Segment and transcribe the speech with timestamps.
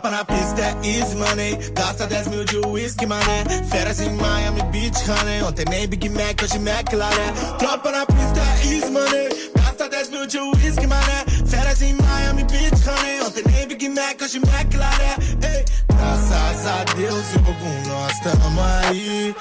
[0.00, 1.58] Tropa na pista é easy money.
[1.74, 3.44] Gasta 10 mil de whisky, mané.
[3.70, 5.42] Férias em Miami Beach, honey.
[5.42, 7.32] Ontem nem Big Mac, hoje McLaren.
[7.58, 9.28] Tropa na pista é easy money.
[9.54, 11.24] Gasta 10 mil de whisky, mané.
[11.46, 13.20] Férias em Miami Beach, honey.
[13.26, 15.16] Ontem nem Big Mac, hoje McLaren.
[15.42, 15.64] Ei,
[15.94, 19.36] graças a Deus e algum nós tamo aí.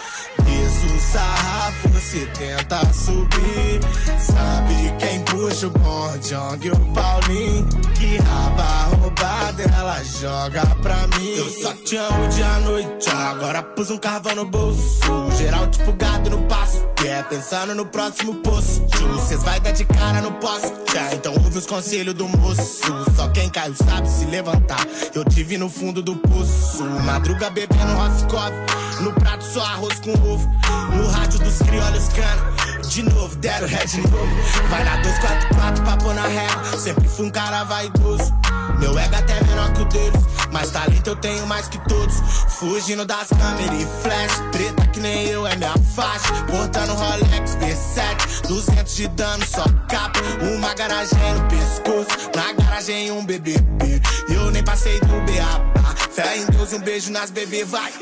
[0.46, 3.80] Isso sarrafo, se tenta subir.
[4.20, 7.68] Sabe quem o bonde, Jong o Paulinho.
[7.96, 11.34] Que raba roubada, ela joga pra mim.
[11.36, 15.00] Eu só te amo dia à noite, agora pus um carvão no bolso.
[15.38, 18.88] Geral tipo gado no passo, é pensando no próximo posto.
[19.28, 22.94] Cês vai dar de cara no poste, é, então ouve os conselhos do moço.
[23.16, 24.86] Só quem caiu sabe se levantar.
[25.14, 26.84] Eu te vi no fundo do poço.
[27.06, 28.54] Madruga bebendo Roscoff,
[29.02, 30.50] no prato só arroz com ovo.
[30.96, 32.54] No rádio dos criolhos cana,
[32.90, 34.28] de novo, deram ré de novo.
[34.70, 36.78] Vai na 244 pra pôr na régua.
[36.78, 38.34] Sempre fui um cara vaidoso.
[38.80, 42.16] Meu ego até é menor que o deles, mas talento eu tenho mais que todos.
[42.48, 46.34] Fugindo das câmeras e flash, preta que nem eu é minha faixa.
[46.48, 50.20] Portando Rolex V7, 200 de dano, só capa.
[50.42, 54.02] Uma garagem no pescoço, na garagem um BBB.
[54.30, 55.96] Eu nem passei do beabá.
[56.12, 57.94] Fé em Deus, um beijo nas bebê, vai.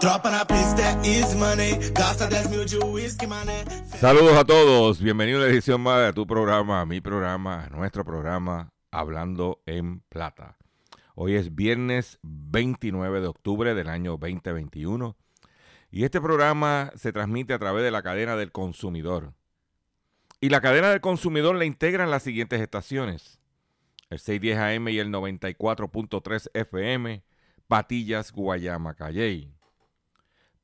[0.00, 3.64] Tropa na pista easy money, gasta 10 mil de whisky, mané.
[3.98, 8.72] Saludos a todos, bienvenido a la edición más de tu programa, mi programa, nuestro programa,
[8.90, 10.58] Hablando en Plata.
[11.14, 15.16] Hoy es viernes 29 de octubre del año 2021
[15.90, 19.32] y este programa se transmite a través de la cadena del consumidor.
[20.40, 23.40] Y la cadena del consumidor la integran las siguientes estaciones.
[24.10, 27.24] El 610 AM y el 94.3 FM,
[27.66, 29.55] Patillas, Guayama, Calley.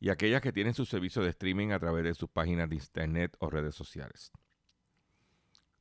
[0.00, 3.36] y aquellas que tienen su servicio de streaming a través de sus páginas de internet
[3.40, 4.32] o redes sociales.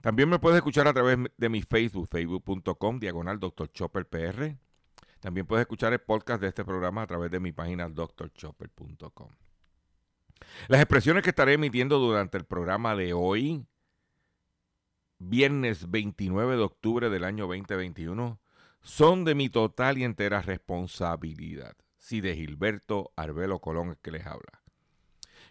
[0.01, 3.71] También me puedes escuchar a través de mi Facebook, facebook.com, diagonal Dr.
[3.71, 4.57] Chopper PR.
[5.19, 9.29] También puedes escuchar el podcast de este programa a través de mi página drchopper.com.
[10.67, 13.65] Las expresiones que estaré emitiendo durante el programa de hoy,
[15.17, 18.39] viernes 29 de octubre del año 2021,
[18.81, 21.75] son de mi total y entera responsabilidad.
[21.97, 24.61] Si de Gilberto Arbelo Colón es que les habla.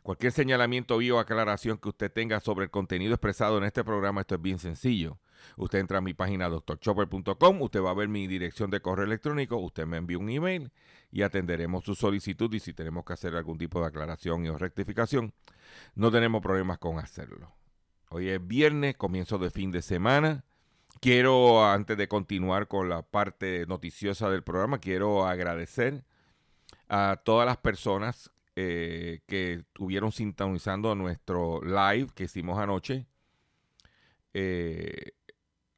[0.02, 4.36] Cualquier señalamiento o aclaración que usted tenga sobre el contenido expresado en este programa, esto
[4.36, 5.18] es bien sencillo.
[5.56, 9.56] Usted entra a mi página doctorchopper.com, usted va a ver mi dirección de correo electrónico,
[9.56, 10.70] usted me envía un email
[11.10, 15.34] y atenderemos su solicitud y si tenemos que hacer algún tipo de aclaración o rectificación,
[15.94, 17.52] no tenemos problemas con hacerlo.
[18.08, 20.44] Hoy es viernes, comienzo de fin de semana.
[21.00, 26.04] Quiero, antes de continuar con la parte noticiosa del programa, quiero agradecer
[26.88, 33.06] a todas las personas eh, que estuvieron sintonizando nuestro live que hicimos anoche
[34.32, 35.12] eh,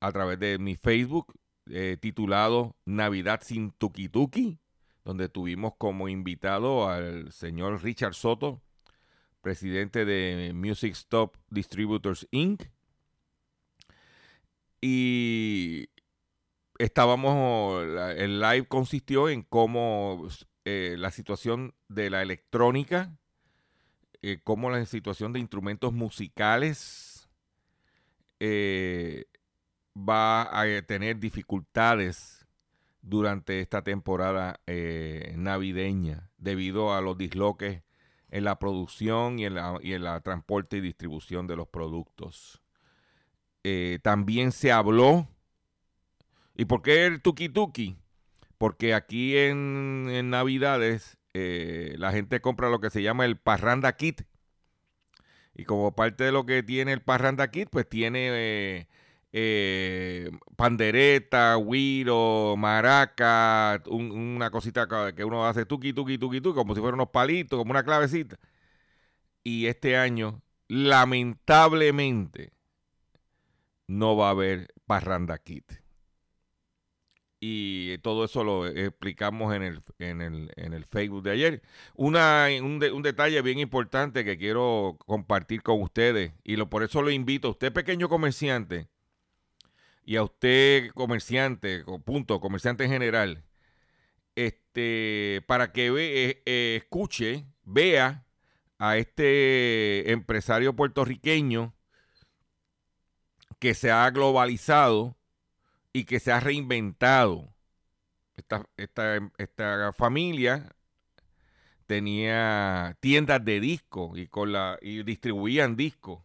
[0.01, 1.35] a través de mi Facebook
[1.71, 4.59] eh, titulado Navidad sin Tuki Tuki,
[5.05, 8.63] donde tuvimos como invitado al señor Richard Soto,
[9.41, 12.63] presidente de Music Stop Distributors Inc.
[14.81, 15.89] Y
[16.79, 17.83] estábamos,
[18.17, 20.29] el live consistió en cómo
[20.71, 23.17] eh, la situación de la electrónica,
[24.21, 27.27] eh, cómo la situación de instrumentos musicales
[28.39, 29.25] eh,
[29.97, 32.47] va a tener dificultades
[33.01, 34.61] durante esta temporada
[35.37, 37.83] navideña debido a los disloques
[38.29, 42.61] en la producción y en la, y en la transporte y distribución de los productos.
[44.03, 45.29] también se habló,
[46.55, 47.97] ¿y por qué el tuki tuki?
[48.59, 54.23] Porque aquí en, Navidades eh, la gente compra lo que se llama el Parranda Kit.
[55.55, 58.89] Y como parte de lo que tiene el Parranda Kit, pues tiene eh,
[59.33, 66.81] eh, pandereta, guiro, maraca, una cosita que uno hace tuki, tuki, tuki, tuki, como si
[66.81, 68.39] fueran unos palitos, como una clavecita.
[69.45, 72.53] Y este año, lamentablemente,
[73.89, 75.88] no va a haber Parranda Kit
[77.41, 81.63] y todo eso lo explicamos en el, en el, en el Facebook de ayer.
[81.95, 87.03] Una, un, un, detalle bien importante que quiero compartir con ustedes y lo, por eso
[87.03, 88.89] lo invito a usted pequeño comerciante
[90.09, 93.45] y a usted comerciante, punto, comerciante en general,
[94.37, 98.25] este, para que ve, eh, escuche, vea
[98.79, 101.75] a este empresario puertorriqueño
[103.59, 105.18] que se ha globalizado
[105.99, 107.53] y que se ha reinventado.
[108.37, 110.77] Esta, familia
[111.87, 116.21] tenía tiendas de discos y, con la, y distribuían discos.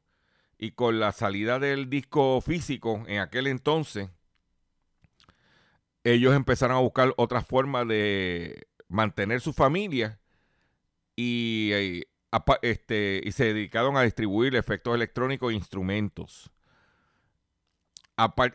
[0.59, 4.09] Y con la salida del disco físico en aquel entonces,
[6.03, 10.19] ellos empezaron a buscar otras formas de mantener su familia
[11.15, 12.03] y, eh,
[12.61, 16.52] este, y se dedicaron a distribuir efectos electrónicos e instrumentos.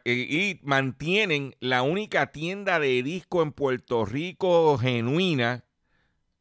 [0.04, 5.64] Y mantienen la única tienda de disco en Puerto Rico genuina,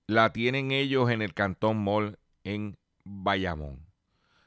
[0.05, 3.85] la tienen ellos en el Cantón Mall en Bayamón.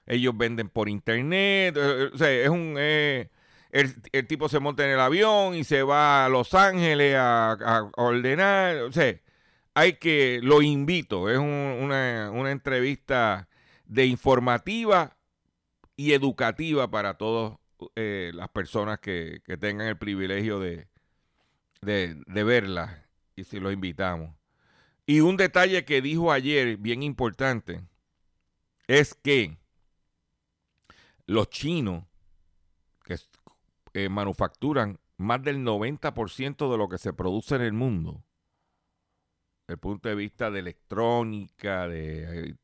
[0.06, 2.76] Ellos venden por internet, eh, es un...
[2.78, 3.30] Eh,
[3.70, 8.78] el, tipo se monta en el avión y se va a Los Ángeles a, ordenar,
[8.78, 9.20] o sea,
[9.74, 13.48] hay que, lo invito, es una, una entrevista
[13.84, 15.16] de informativa
[15.96, 17.59] y educativa para todos
[17.96, 20.88] eh, las personas que, tengan el privilegio de,
[21.80, 23.06] de, verla
[23.36, 24.34] y si los invitamos.
[25.06, 27.82] Y un detalle que dijo ayer, bien importante,
[28.86, 29.56] es que
[31.26, 32.04] los chinos
[33.04, 33.18] que
[33.94, 38.24] eh, manufacturan más del 90% de lo que se produce en el mundo,
[39.66, 42.54] desde el punto de vista de electrónica, de, eh,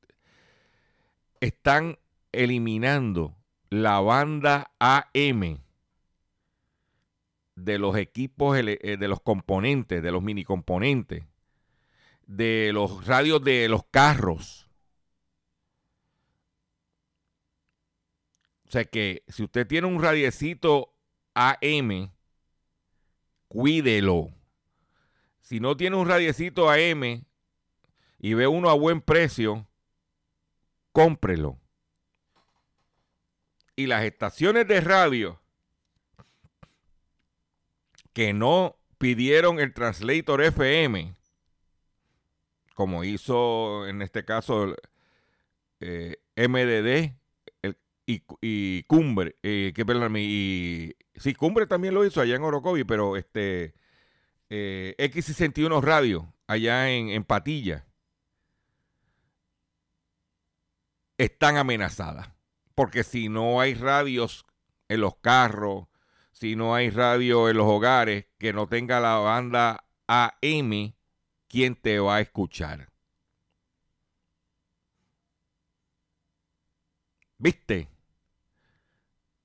[1.40, 1.98] están
[2.32, 3.35] eliminando
[3.70, 5.60] la banda AM
[7.56, 11.24] de los equipos, eh, de los componentes, de los mini componentes,
[12.26, 14.68] de los radios de los carros.
[18.66, 20.92] O sea que si usted tiene un radiecito
[21.34, 22.10] AM,
[23.48, 24.30] cuídelo.
[25.40, 27.24] Si no tiene un radiecito AM
[28.18, 29.66] y ve uno a buen precio,
[30.92, 31.58] cómprelo
[33.76, 35.40] y las estaciones de radio
[38.12, 41.14] que no pidieron el translator FM,
[42.74, 44.74] como hizo en este caso
[45.80, 47.14] eh, MDD
[48.06, 52.84] y, y, Cumbre, eh, que perdón, y sí, Cumbre también lo hizo allá en Orocovi,
[52.84, 53.74] pero este
[54.48, 57.84] eh, X61 Radio allá en, en Patilla
[61.18, 62.35] están amenazadas.
[62.76, 64.44] Porque si no hay radios
[64.88, 65.86] en los carros,
[66.30, 70.92] si no hay radio en los hogares que no tenga la banda AM,
[71.48, 72.90] ¿quién te va a escuchar?
[77.38, 77.88] ¿Viste?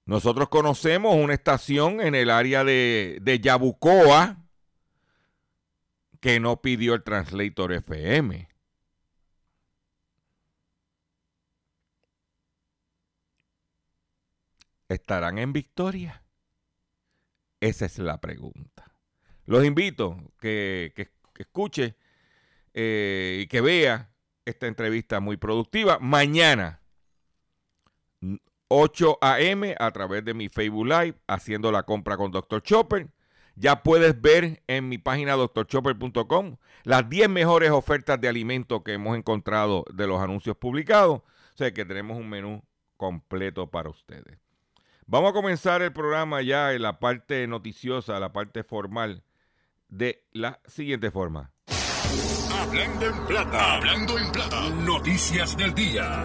[0.05, 4.43] Nosotros conocemos una estación en el área de, de Yabucoa
[6.19, 8.50] que no pidió el translator FM.
[14.91, 16.21] ¿Estarán en victoria?
[17.61, 18.93] Esa es la pregunta.
[19.45, 21.95] Los invito que, que, escuche
[22.73, 24.11] eh, y que vea
[24.43, 25.97] esta entrevista muy productiva.
[25.99, 26.81] Mañana,
[28.67, 29.75] 8 a.m.
[29.79, 32.61] a través de mi Facebook Live, haciendo la compra con Dr.
[32.61, 33.07] Chopper.
[33.55, 39.17] Ya puedes ver en mi página drchopper.com las 10 mejores ofertas de alimentos que hemos
[39.17, 41.19] encontrado de los anuncios publicados.
[41.19, 42.61] O sea que tenemos un menú
[42.97, 44.50] completo para ustedes.
[45.11, 49.25] Vamos a comenzar el programa ya en la parte noticiosa, la parte formal,
[49.89, 51.51] de la siguiente forma.
[52.57, 56.23] Hablando en plata, hablando en plata, noticias del día.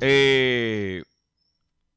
[0.00, 1.04] Eh,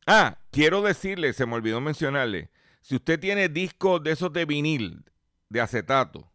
[0.06, 5.04] ah, quiero decirle, se me olvidó mencionarle, si usted tiene discos de esos de vinil,
[5.50, 6.32] de acetato,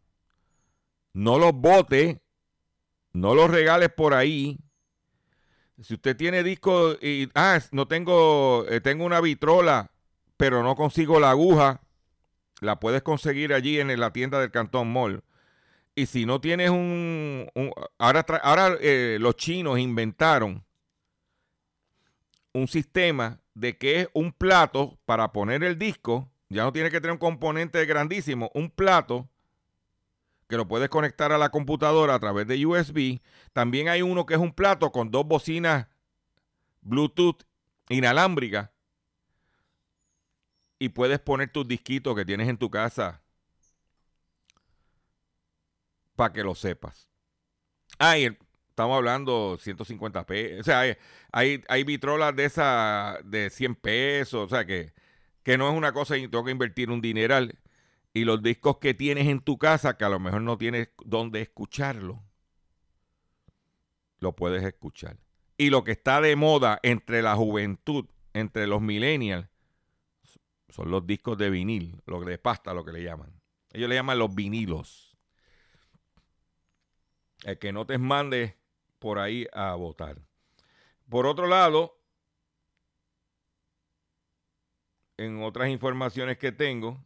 [1.13, 2.21] no los bote,
[3.13, 4.59] no los regales por ahí,
[5.83, 9.91] si usted tiene disco y, ah, no tengo, eh, tengo una vitrola
[10.37, 11.81] pero no consigo la aguja,
[12.61, 15.23] la puedes conseguir allí en la tienda del Cantón Mall.
[15.95, 17.51] Y si no tienes un...
[17.99, 20.65] ahora ahora eh, los chinos inventaron
[22.53, 27.01] un sistema de que es un plato para poner el disco, ya no tiene que
[27.01, 29.29] tener un componente grandísimo, un plato
[30.49, 33.21] que lo puedes conectar a la computadora a través de USB.
[33.53, 35.89] También hay uno que es un plato con dos bocinas
[36.83, 37.43] Bluetooth
[37.89, 38.71] inalámbricas
[40.79, 43.23] y puedes poner tus disquitos que tienes en tu casa
[46.15, 47.09] para que lo sepas.
[47.99, 50.61] Ah, estamos hablando 150 pesos.
[50.61, 50.81] O sea,
[51.33, 54.47] hay, hay, vitrolas de esas de 100 pesos.
[54.47, 54.93] O sea, que,
[55.43, 57.59] que no es una cosa y tengo que invertir un dineral.
[58.17, 61.43] Y los discos que tienes en tu casa, que a lo mejor no tienes dónde
[61.43, 62.25] escucharlo,
[64.21, 65.19] lo puedes escuchar.
[65.59, 69.47] Y lo que está de moda entre la juventud, entre los millennials,
[70.71, 73.39] son los discos de vinil, lo de pasta, lo que le llaman.
[73.71, 75.19] Ellos le llaman los vinilos.
[77.45, 78.57] El que no te mande
[78.99, 80.23] por ahí a votar.
[81.11, 82.01] Por otro lado,
[85.19, 87.06] en otras informaciones que tengo,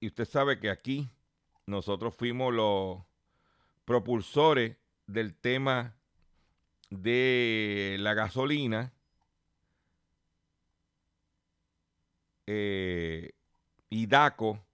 [0.00, 1.08] y usted sabe que aquí
[1.66, 3.02] nosotros fuimos los
[3.84, 4.76] propulsores
[5.06, 5.94] del tema
[6.90, 8.92] de la gasolina
[12.46, 13.32] eh,
[13.90, 14.64] y DACO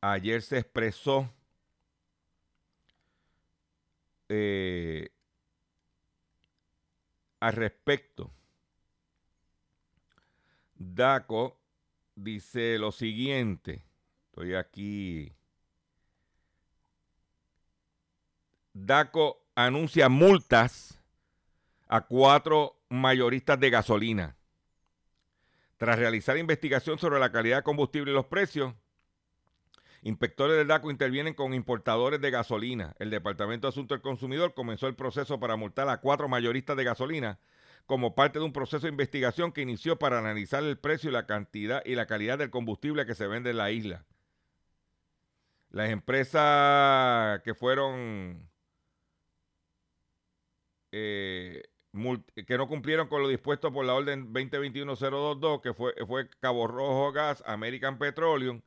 [0.00, 1.32] ayer se expresó
[4.28, 5.10] eh,
[7.40, 8.32] al respecto.
[10.74, 11.60] DACO
[12.14, 13.87] dice lo siguiente.
[14.38, 15.32] Estoy aquí.
[18.72, 21.02] DACO anuncia multas
[21.88, 24.36] a cuatro mayoristas de gasolina.
[25.76, 28.74] Tras realizar investigación sobre la calidad de combustible y los precios,
[30.02, 32.94] inspectores del DACO intervienen con importadores de gasolina.
[33.00, 36.84] El Departamento de Asuntos del Consumidor comenzó el proceso para multar a cuatro mayoristas de
[36.84, 37.40] gasolina
[37.86, 41.26] como parte de un proceso de investigación que inició para analizar el precio y la
[41.26, 44.04] cantidad y la calidad del combustible que se vende en la isla.
[45.70, 48.48] Las empresas que fueron
[50.92, 51.62] eh,
[52.46, 57.12] que no cumplieron con lo dispuesto por la orden 2021-022, que fue, fue Cabo Rojo
[57.12, 58.62] Gas, American Petroleum.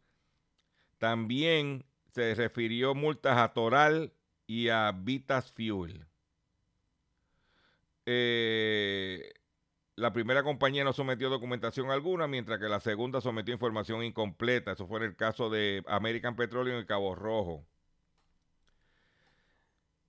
[0.98, 4.14] También se refirió multas a Toral
[4.48, 6.06] y a Vitas Fuel.
[8.06, 9.32] Eh,
[9.96, 14.72] la primera compañía no sometió documentación alguna, mientras que la segunda sometió información incompleta.
[14.74, 17.66] Eso fue en el caso de American Petroleum y Cabo Rojo.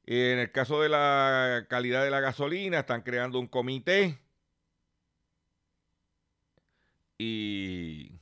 [0.05, 4.19] En el caso de la calidad de la gasolina, están creando un comité.
[7.19, 8.21] Y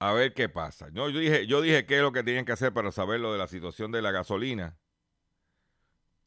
[0.00, 0.88] a ver qué pasa.
[0.92, 3.38] yo, dije, yo dije qué es lo que tienen que hacer para saber lo de
[3.38, 4.76] la situación de la gasolina.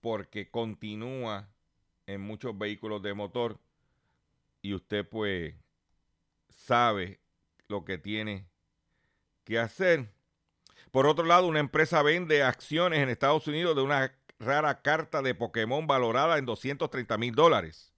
[0.02, 1.51] Porque continúa
[2.14, 3.60] en muchos vehículos de motor.
[4.62, 5.56] Y usted pues
[6.50, 7.20] sabe
[7.68, 8.48] lo que tiene
[9.44, 10.14] que hacer.
[10.92, 15.36] Por otro lado, una empresa vende acciones en Estados Unidos de una rara carta de
[15.36, 17.94] Pokémon valorada en 230 mil dólares.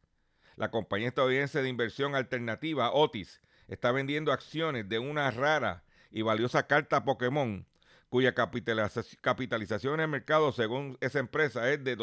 [0.56, 6.68] La compañía estadounidense de inversión alternativa, Otis, está vendiendo acciones de una rara y valiosa
[6.68, 7.66] carta Pokémon,
[8.10, 11.96] cuya capitalización en el mercado, según esa empresa, es de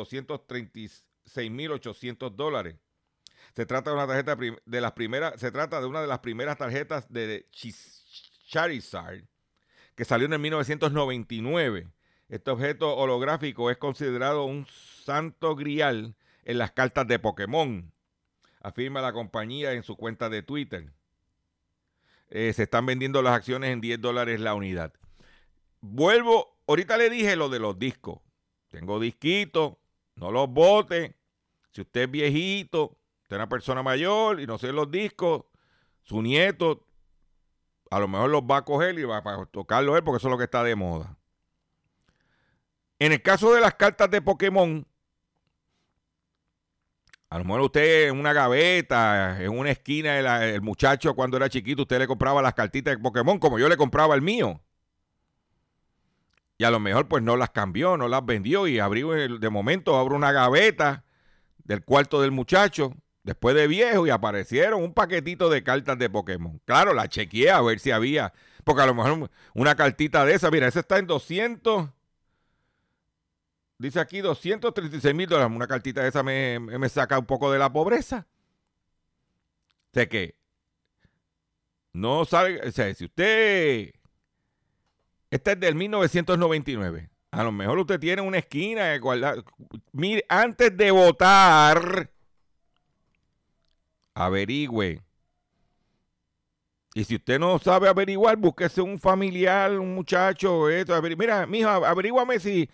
[1.35, 2.77] 236.800 dólares.
[3.55, 6.57] Se trata de una tarjeta de las primeras, se trata de una de las primeras
[6.57, 7.47] tarjetas de
[8.49, 9.25] Charizard
[9.95, 11.89] que salió en el 1999.
[12.29, 17.93] Este objeto holográfico es considerado un santo grial en las cartas de Pokémon,
[18.61, 20.93] afirma la compañía en su cuenta de Twitter.
[22.31, 24.95] Eh, se están vendiendo las acciones en 10 dólares la unidad.
[25.81, 28.21] Vuelvo, ahorita le dije lo de los discos.
[28.69, 29.75] Tengo disquitos,
[30.15, 31.17] no los bote.
[31.73, 35.45] Si usted es viejito, usted es una persona mayor y no sé los discos,
[36.03, 36.85] su nieto
[37.91, 40.33] a lo mejor los va a coger y va a tocarlo él porque eso es
[40.33, 41.17] lo que está de moda.
[42.99, 44.87] En el caso de las cartas de Pokémon,
[47.31, 51.83] a lo mejor usted en una gaveta, en una esquina, el, muchacho cuando era chiquito,
[51.83, 54.61] usted le compraba las cartitas de Pokémon como yo le compraba el mío.
[56.59, 59.97] Y a lo mejor pues no las cambió, no las vendió y abrió, de momento
[59.97, 61.05] abro una gaveta
[61.71, 66.61] del cuarto del muchacho después de viejo y aparecieron un paquetito de cartas de Pokémon.
[66.65, 68.33] Claro, la chequeé a ver si había,
[68.65, 71.89] porque a lo mejor una cartita de esa, mira, esa está en 200,
[73.79, 77.61] dice aquí 236 mil dólares, una cartita de esa me, me saca un poco de
[77.61, 78.27] la pobreza.
[79.95, 80.35] sé que
[81.93, 83.93] no sabe, o sea, si usted,
[85.31, 89.45] este es del 1999, a lo mejor usted tiene una esquina de guardar,
[89.93, 92.11] mire, antes de votar,
[94.15, 95.03] averigüe.
[96.95, 102.41] Y si usted no sabe averiguar, búsquese un familiar, un muchacho, esto, mira, mijo, averíguame
[102.41, 102.69] si,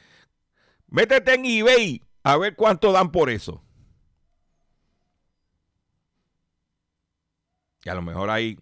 [0.88, 3.62] métete en eBay a ver cuánto dan por eso.
[7.84, 8.58] Y a lo mejor ahí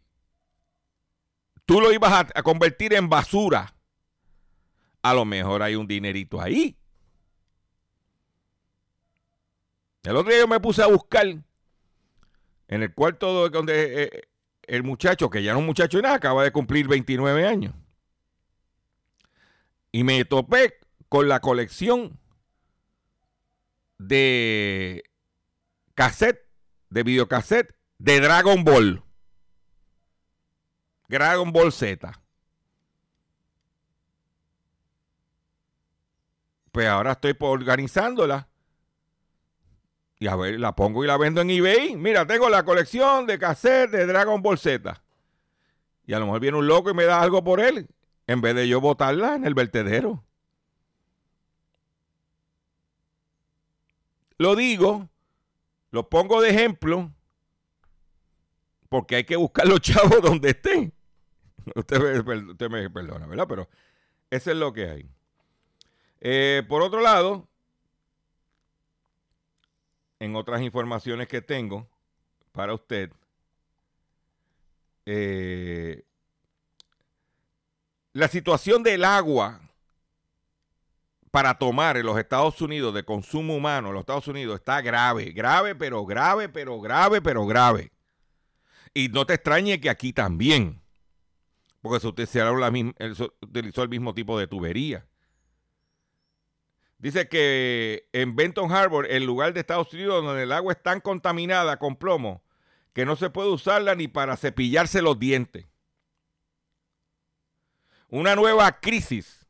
[1.64, 3.73] tú lo ibas a, a, convertir en basura.
[5.04, 6.78] A lo mejor hay un dinerito ahí.
[10.02, 14.22] El otro día yo me puse a buscar en el cuarto donde eh, eh,
[14.62, 17.74] el muchacho, que ya no es un muchacho y nada, acaba de cumplir 29 años.
[19.92, 20.78] Y me topé
[21.10, 22.18] con la colección
[23.98, 25.04] de
[25.94, 26.48] cassette,
[26.88, 29.04] de videocassette de Dragon Ball.
[31.08, 32.23] Dragon Ball Z.
[36.74, 38.48] Pues ahora estoy organizándola.
[40.18, 41.94] Y a ver, la pongo y la vendo en eBay.
[41.94, 45.00] Mira, tengo la colección de cassette de Dragon Ball Z.
[46.04, 47.86] Y a lo mejor viene un loco y me da algo por él.
[48.26, 50.24] En vez de yo botarla en el vertedero.
[54.36, 55.08] Lo digo,
[55.92, 57.12] lo pongo de ejemplo,
[58.88, 60.92] porque hay que buscar los chavos donde estén.
[61.76, 63.46] Usted me, perdona, ¿verdad?
[63.48, 63.68] Pero
[64.28, 65.13] eso es lo que hay.
[66.26, 67.46] Eh, por otro lado,
[70.18, 71.86] en otras informaciones que tengo
[72.50, 73.12] para usted,
[75.04, 76.02] eh,
[78.14, 79.60] la situación del agua
[81.30, 85.30] para tomar en los Estados Unidos de consumo humano en los Estados Unidos está grave,
[85.32, 87.92] grave, pero grave, pero grave, pero grave.
[88.94, 90.80] Y no te extrañe que aquí también.
[91.82, 92.08] Porque se
[92.70, 92.94] misma,
[93.42, 95.06] utilizó el mismo tipo de tubería.
[97.04, 101.02] Dice que en Benton Harbor, el lugar de Estados Unidos donde el agua es tan
[101.02, 102.42] contaminada con plomo
[102.94, 105.66] que no se puede usarla ni para cepillarse los dientes.
[108.08, 109.46] Una nueva crisis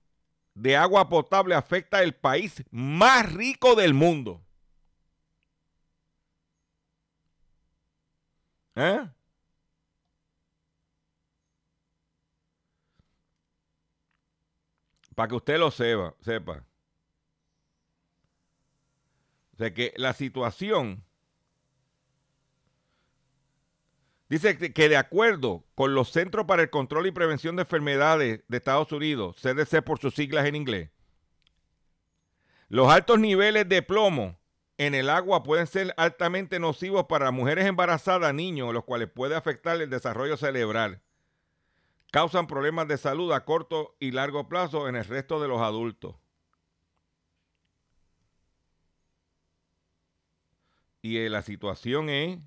[0.54, 4.42] de agua potable afecta el país más rico del mundo.
[8.74, 9.08] ¿Eh?
[15.14, 16.64] Para que usted lo sepa, sepa.
[19.54, 21.04] O sea que la situación
[24.28, 28.56] dice que de acuerdo con los Centros para el Control y Prevención de Enfermedades de
[28.56, 30.90] Estados Unidos, CDC por sus siglas en inglés,
[32.68, 34.38] los altos niveles de plomo
[34.76, 39.80] en el agua pueden ser altamente nocivos para mujeres embarazadas, niños, los cuales puede afectar
[39.80, 41.00] el desarrollo cerebral
[42.14, 46.14] causan problemas de salud a corto y largo plazo en el resto de los adultos.
[51.04, 52.38] Y eh, la situación es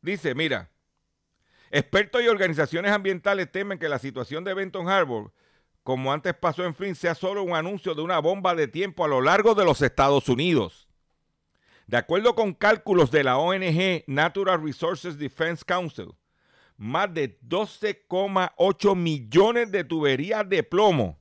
[0.00, 0.70] Dice, mira,
[1.72, 5.32] expertos y organizaciones ambientales temen que la situación de Benton Harbor,
[5.82, 9.08] como antes pasó en Flint, sea solo un anuncio de una bomba de tiempo a
[9.08, 10.88] lo largo de los Estados Unidos.
[11.88, 16.14] De acuerdo con cálculos de la ONG Natural Resources Defense Council,
[16.76, 21.19] más de 12,8 millones de tuberías de plomo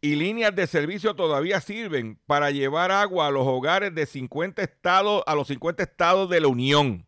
[0.00, 5.22] y líneas de servicio todavía sirven para llevar agua a los hogares de 50 estados,
[5.26, 7.06] a los 50 estados de la Unión.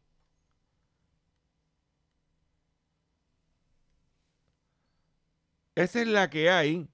[5.75, 6.89] Esa es la que hay.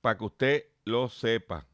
[0.00, 1.66] para que usted lo sepa.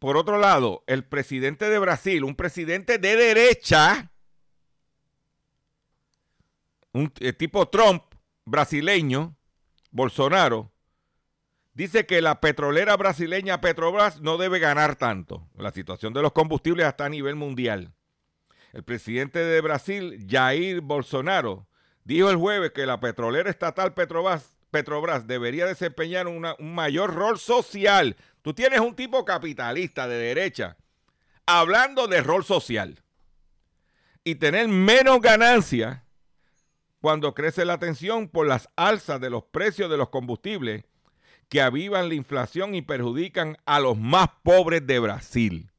[0.00, 4.10] Por otro lado, el presidente de Brasil, un presidente de derecha,
[6.94, 8.02] un tipo Trump
[8.46, 9.36] brasileño,
[9.90, 10.72] Bolsonaro,
[11.74, 15.46] dice que la petrolera brasileña Petrobras no debe ganar tanto.
[15.56, 17.92] La situación de los combustibles está a nivel mundial.
[18.72, 21.68] El presidente de Brasil, Jair Bolsonaro,
[22.04, 28.16] dijo el jueves que la petrolera estatal Petrobras Petrobras debería desempeñar un mayor rol social.
[28.42, 30.76] Tú tienes un tipo capitalista de derecha
[31.46, 33.00] hablando de rol social
[34.24, 36.03] y tener menos ganancia
[37.04, 40.86] cuando crece la tensión por las alzas de los precios de los combustibles
[41.50, 45.70] que avivan la inflación y perjudican a los más pobres de Brasil.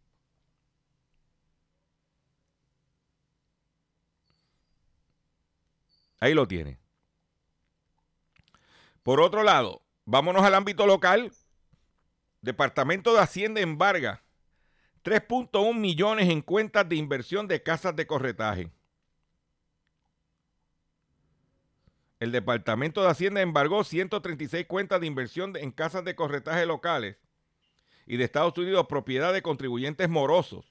[6.20, 6.78] Ahí lo tiene.
[9.02, 11.32] Por otro lado, vámonos al ámbito local.
[12.42, 14.22] Departamento de Hacienda embarga
[15.04, 18.75] 3.1 millones en cuentas de inversión de casas de corretaje.
[22.20, 27.18] El Departamento de Hacienda embargó 136 cuentas de inversión en casas de corretaje locales
[28.06, 30.66] y de Estados Unidos propiedad de contribuyentes morosos.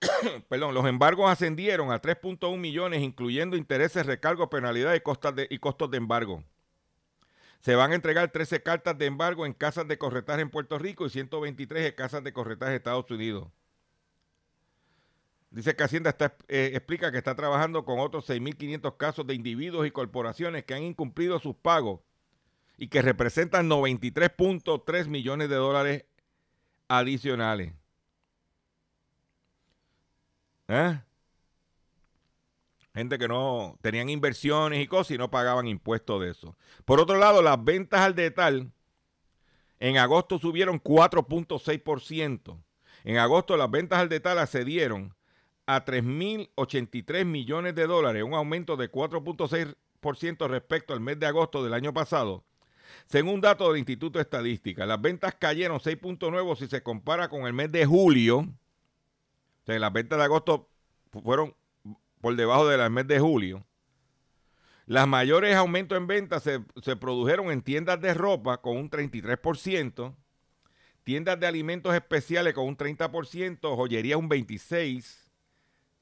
[0.48, 5.96] Perdón, los embargos ascendieron a 3.1 millones, incluyendo intereses, recargos, penalidades y, y costos de
[5.96, 6.44] embargo.
[7.60, 11.06] Se van a entregar 13 cartas de embargo en casas de corretaje en Puerto Rico
[11.06, 13.48] y 123 en casas de corretaje en Estados Unidos.
[15.54, 16.16] Dice que Hacienda
[16.48, 20.82] eh, explica que está trabajando con otros 6.500 casos de individuos y corporaciones que han
[20.82, 22.00] incumplido sus pagos
[22.76, 26.06] y que representan 93.3 millones de dólares
[26.88, 27.72] adicionales.
[30.66, 31.00] ¿Eh?
[32.92, 36.56] Gente que no tenían inversiones y cosas y no pagaban impuestos de eso.
[36.84, 38.72] Por otro lado, las ventas al detal
[39.78, 42.60] en agosto subieron 4.6%.
[43.04, 45.14] En agosto las ventas al detal accedieron
[45.66, 51.74] a 3.083 millones de dólares, un aumento de 4.6% respecto al mes de agosto del
[51.74, 52.44] año pasado.
[53.06, 57.52] Según datos del Instituto de Estadística, las ventas cayeron 6.9 si se compara con el
[57.52, 58.38] mes de julio.
[58.38, 60.68] O sea, las ventas de agosto
[61.22, 61.54] fueron
[62.20, 63.64] por debajo del mes de julio.
[64.86, 70.14] Las mayores aumentos en ventas se, produjeron en tiendas de ropa con un 33%,
[71.04, 75.23] tiendas de alimentos especiales con un 30%, joyería un 26%,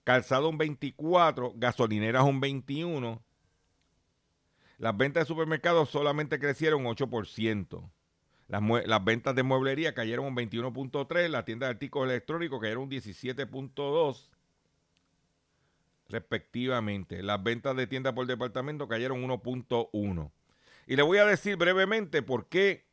[0.05, 3.21] calzado un 24%, gasolineras un 21%.
[4.79, 7.91] Las ventas de supermercados solamente crecieron un 8%.
[8.49, 12.91] Las, las, ventas de mueblería cayeron un 21.3%, las tiendas de artículos electrónicos cayeron un
[12.91, 14.29] 17.2%,
[16.09, 17.23] respectivamente.
[17.23, 20.31] Las ventas de tienda por departamento cayeron 1.1.
[20.87, 22.85] Y le voy a decir brevemente por qué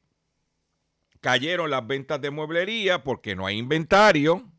[1.22, 4.50] cayeron las ventas de mueblería, porque no hay inventario.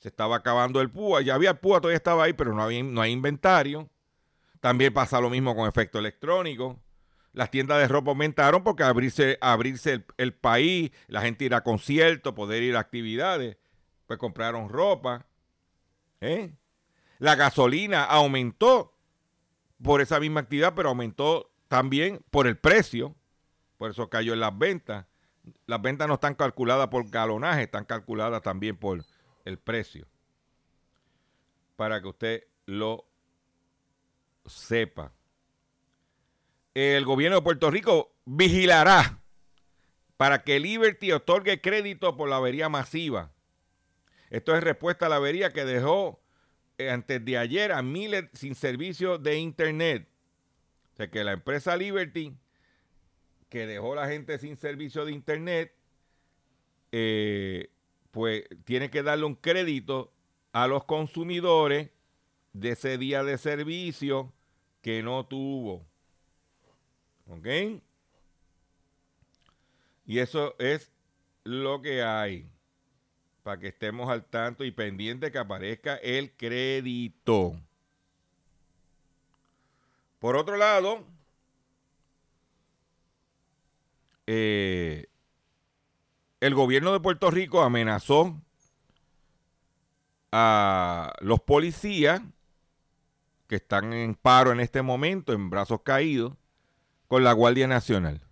[0.00, 2.82] Se estaba acabando el púa, ya había el púa, todavía estaba ahí, pero no, había,
[2.82, 3.88] no hay inventario.
[4.58, 6.80] También pasa lo mismo con efecto electrónico.
[7.32, 12.32] Las tiendas de ropa aumentaron porque abrirse, abrirse el, país, la gente ir a conciertos,
[12.32, 13.58] poder ir a actividades,
[14.06, 15.26] pues compraron ropa.
[16.20, 16.50] ¿eh?
[17.18, 18.96] La gasolina aumentó
[19.82, 23.14] por esa misma actividad, pero aumentó también por el precio.
[23.76, 25.06] Por eso cayó en las ventas.
[25.66, 29.04] Las ventas no están calculadas por galonaje, están calculadas también por
[29.44, 30.06] el precio.
[31.76, 33.06] Para que usted lo
[34.46, 35.12] sepa.
[36.74, 39.20] El gobierno de Puerto Rico vigilará
[40.16, 43.32] para que Liberty otorgue crédito por la avería masiva.
[44.28, 46.22] Esto es respuesta a la avería que dejó
[46.78, 50.08] eh, antes de ayer a miles sin servicio de internet.
[50.92, 52.36] O sea que la empresa Liberty,
[53.48, 55.74] que dejó a la gente sin servicio de internet,
[56.92, 57.70] eh,
[58.10, 60.12] pues tiene que darle un crédito
[60.52, 61.90] a los consumidores
[62.52, 64.32] de ese día de servicio
[64.82, 65.86] que no tuvo.
[67.28, 67.46] ¿Ok?
[70.06, 70.90] Y eso es
[71.44, 72.50] lo que hay
[73.42, 77.56] para que estemos al tanto y pendiente que aparezca el crédito.
[80.18, 81.04] Por otro lado,
[84.26, 85.06] eh,
[86.40, 88.40] el gobierno de Puerto Rico amenazó
[90.32, 92.22] a los policías
[93.46, 96.34] que están en paro en este momento, en brazos caídos,
[97.08, 98.22] con la Guardia Nacional.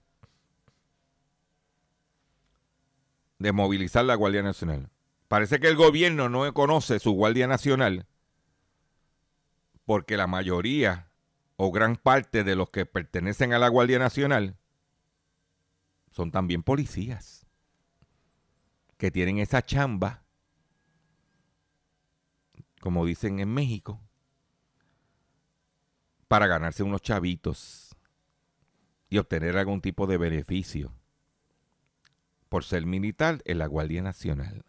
[3.39, 4.89] De movilizar la Guardia Nacional.
[5.29, 8.07] Parece que el gobierno no conoce su Guardia Nacional
[9.85, 11.09] porque la mayoría
[11.57, 14.57] o gran parte de los que pertenecen a la Guardia Nacional
[16.11, 17.48] son también policías
[18.99, 20.23] que tienen esa chamba,
[22.81, 24.01] como dicen en México,
[26.27, 27.97] para ganarse unos chavitos
[29.09, 30.93] y obtener algún tipo de beneficio
[32.49, 34.65] por ser militar en la Guardia Nacional.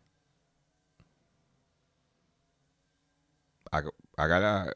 [3.72, 4.74] haga,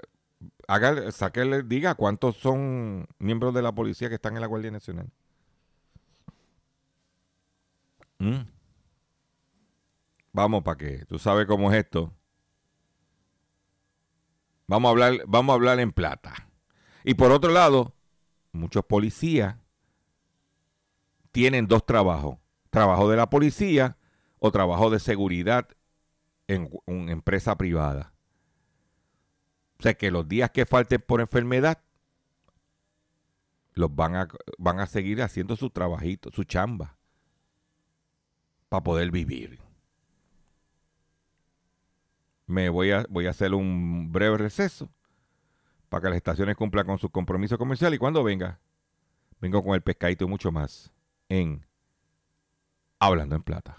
[0.68, 5.10] haga, saquele, diga cuántos son miembros de la policía que están en la Guardia Nacional.
[8.20, 8.42] ¿Mm?
[10.34, 12.12] Vamos para que tú sabes cómo es esto.
[14.67, 16.34] Vamos a hablar, vamos a hablar en plata.
[17.04, 17.96] Y por otro lado,
[18.52, 19.56] muchos policías
[21.32, 22.38] tienen dos trabajos.
[22.69, 23.98] Trabajo de la policía
[24.39, 25.69] o trabajo de seguridad
[26.48, 28.13] en una empresa privada
[29.84, 31.84] sea que los días que falten por enfermedad,
[33.74, 36.98] los van a, van a seguir haciendo su trabajito, su chamba,
[38.69, 39.60] para poder vivir.
[42.46, 44.90] Me voy a, voy a hacer un breve receso
[45.90, 48.60] para que las estaciones cumplan con su compromiso comercial y cuando venga,
[49.40, 50.92] vengo con el pescadito y mucho más
[51.30, 51.66] en
[53.00, 53.78] Hablando en Plata.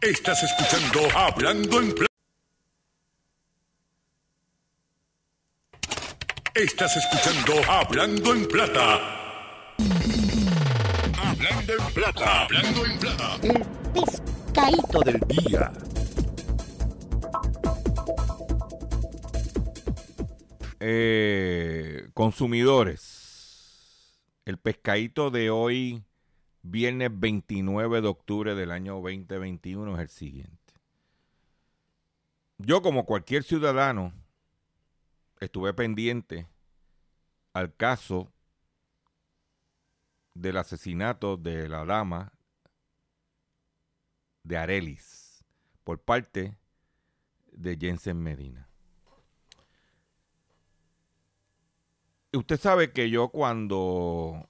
[0.00, 2.08] Estás escuchando Hablando en Plata.
[6.54, 9.74] Estás escuchando Hablando en Plata.
[11.16, 12.42] Hablando en Plata.
[12.44, 13.38] Hablando en Plata.
[13.42, 15.72] El pescadito del día.
[20.80, 26.04] Eh, consumidores, el pescadito de hoy,
[26.62, 30.74] viernes 29 de octubre del año 2021, es el siguiente.
[32.58, 34.12] Yo, como cualquier ciudadano,
[35.40, 36.46] estuve pendiente
[37.54, 38.32] al caso
[40.34, 42.32] del asesinato de la dama
[44.44, 45.44] de Arelis
[45.82, 46.56] por parte
[47.50, 48.67] de Jensen Medina.
[52.32, 54.48] Usted sabe que yo cuando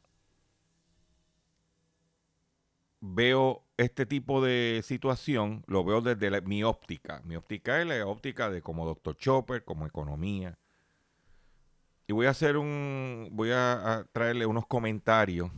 [3.00, 7.22] veo este tipo de situación, lo veo desde mi óptica.
[7.24, 9.16] Mi óptica es la óptica de como Dr.
[9.16, 10.58] Chopper, como economía.
[12.08, 15.50] Y voy a hacer un, voy a, a traerle unos comentarios.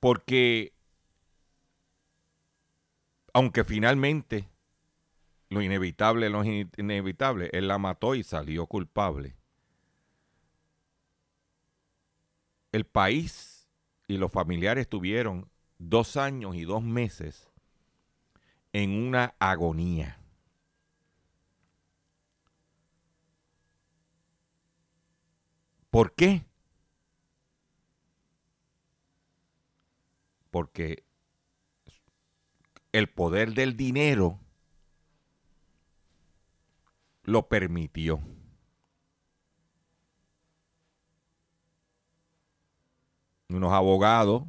[0.00, 0.72] Porque,
[3.32, 4.48] aunque finalmente
[5.50, 7.50] lo inevitable, lo inevitable.
[7.52, 9.36] Él la mató y salió culpable.
[12.72, 13.68] El país
[14.06, 17.50] y los familiares tuvieron dos años y dos meses
[18.72, 20.20] en una agonía.
[25.90, 26.44] ¿Por qué?
[30.52, 31.02] Porque
[32.92, 34.38] el poder del dinero
[37.22, 38.20] lo permitió.
[43.48, 44.44] Unos abogados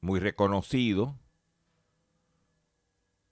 [0.00, 1.14] muy reconocidos.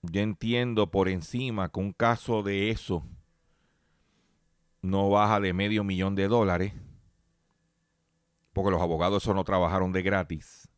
[0.01, 3.07] Yo entiendo por encima que un caso de eso
[4.81, 6.73] no baja de medio millón de dólares,
[8.51, 10.72] porque los abogados eso no trabajaron de gratis.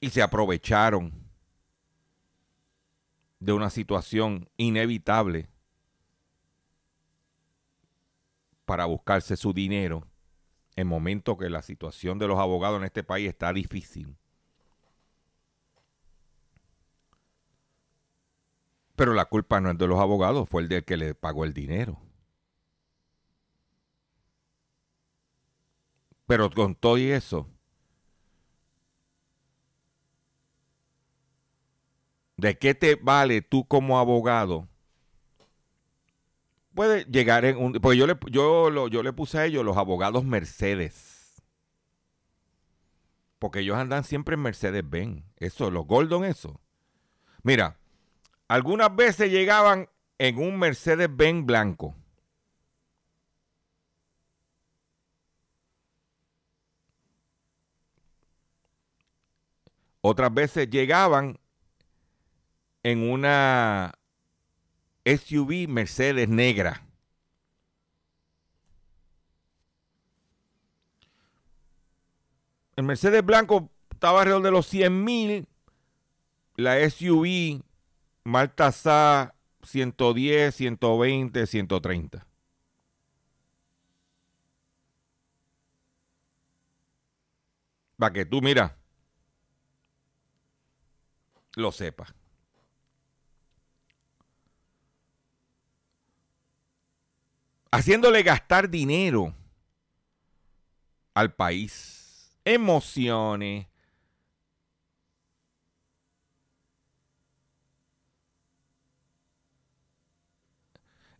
[0.00, 1.12] Y se aprovecharon
[3.38, 5.48] de una situación inevitable
[8.64, 10.06] para buscarse su dinero
[10.76, 14.16] en momento que la situación de los abogados en este país está difícil.
[18.96, 21.54] Pero la culpa no es de los abogados, fue el del que le pagó el
[21.54, 21.98] dinero.
[26.26, 27.48] Pero con todo y eso,
[32.40, 34.66] ¿De qué te vale tú como abogado?
[36.74, 37.72] Puede llegar en un...
[37.74, 41.42] Porque yo le, yo, yo le puse a ellos los abogados Mercedes.
[43.38, 45.22] Porque ellos andan siempre en Mercedes-Benz.
[45.36, 46.58] Eso, los Gordon, eso.
[47.42, 47.76] Mira,
[48.48, 51.94] algunas veces llegaban en un Mercedes-Benz blanco.
[60.00, 61.38] Otras veces llegaban
[62.82, 63.92] en una
[65.04, 66.86] SUV Mercedes negra.
[72.76, 75.48] El Mercedes blanco estaba alrededor de los 100 mil.
[76.56, 77.62] La SUV
[78.24, 82.26] Maltasar 110, 120, 130.
[87.98, 88.78] Para que tú, mira,
[91.56, 92.14] lo sepas.
[97.70, 99.34] Haciéndole gastar dinero
[101.14, 103.66] al país, emociones.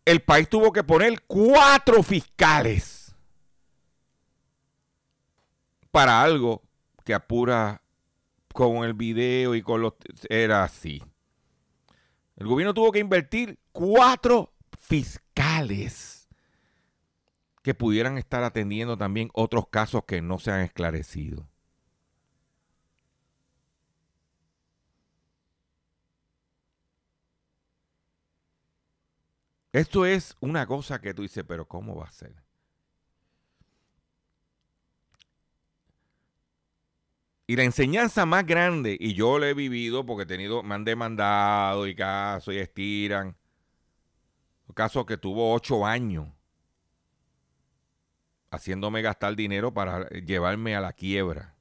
[0.03, 3.15] El país tuvo que poner cuatro fiscales
[5.91, 6.63] para algo
[7.05, 7.81] que apura
[8.53, 9.93] con el video y con los...
[10.27, 11.01] Era así.
[12.35, 16.10] El gobierno tuvo que invertir cuatro fiscales
[17.61, 21.47] que pudieran estar atendiendo también otros casos que no se han esclarecido.
[29.73, 32.33] Esto es una cosa que tú dices, pero ¿cómo va a ser?
[37.47, 40.85] Y la enseñanza más grande, y yo lo he vivido porque he tenido, me han
[40.85, 43.35] demandado y casos y estiran.
[44.67, 46.27] Un caso que tuvo ocho años
[48.51, 51.55] haciéndome gastar dinero para llevarme a la quiebra.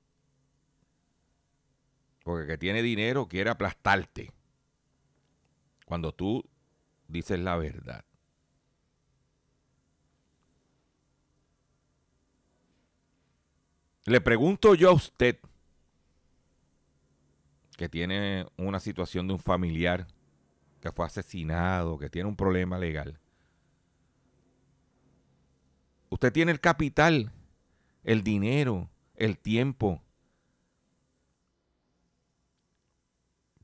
[2.24, 4.33] Porque el que tiene dinero quiere aplastarte.
[5.87, 6.44] Cuando tú
[7.09, 8.05] dices la verdad.
[14.05, 15.38] Le pregunto yo a usted
[17.76, 20.07] que tiene una situación de un familiar
[20.81, 23.18] que fue asesinado, que tiene un problema legal.
[26.11, 27.33] Usted tiene el capital,
[28.03, 30.03] el dinero, el tiempo.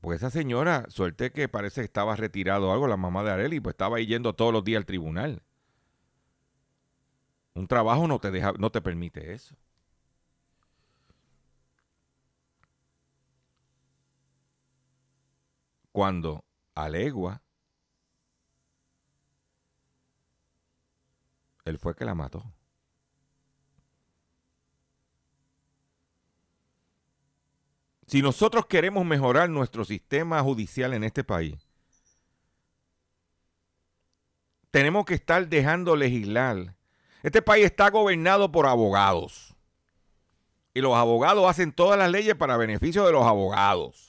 [0.01, 3.73] Pues esa señora, suerte que parece que estaba retirado algo, la mamá de Areli, pues
[3.73, 5.43] estaba yendo todos los días al tribunal.
[7.53, 9.55] Un trabajo no te deja, no te permite eso.
[15.91, 17.41] Cuando alegua
[21.67, 22.43] él fue que la mató.
[28.07, 31.67] Si nosotros queremos mejorar nuestro sistema judicial en este país,
[34.71, 36.75] tenemos que estar dejando legislar.
[37.21, 39.53] Este país está gobernado por abogados.
[40.73, 44.06] Y los abogados hacen todas las leyes para beneficio de los abogados.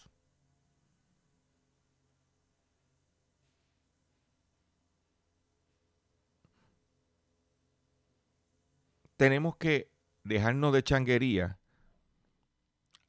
[9.19, 9.91] Tenemos que
[10.23, 11.59] dejarnos de changuería,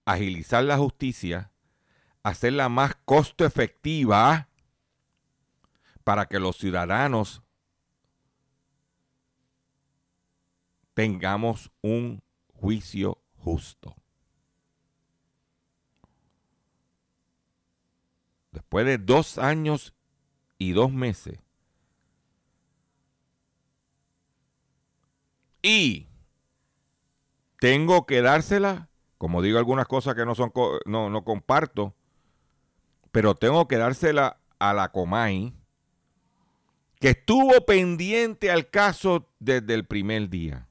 [0.05, 1.51] agilizar la justicia,
[2.23, 4.49] hacerla más costo efectiva
[6.03, 7.43] para que los ciudadanos
[10.95, 12.23] tengamos un
[12.55, 13.95] juicio justo.
[18.51, 19.93] Después de dos años
[20.57, 21.39] y dos meses,
[25.61, 26.07] Y
[27.59, 30.51] tengo que dársela, como digo algunas cosas que no son
[30.85, 31.93] no, no comparto,
[33.11, 35.53] pero tengo que dársela a la Comay,
[36.99, 40.67] que estuvo pendiente al caso desde el primer día.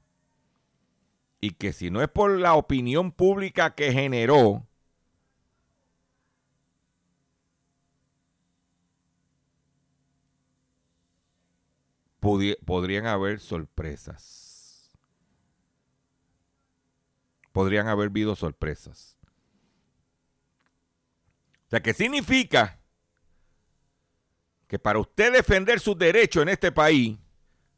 [1.41, 4.65] Y que si no es por la opinión pública que generó,
[12.19, 14.48] podrían haber sorpresas
[17.51, 19.17] podrían haber habido sorpresas.
[21.67, 22.79] O sea, ¿qué significa
[24.69, 27.17] que para usted defender sus derechos en este país,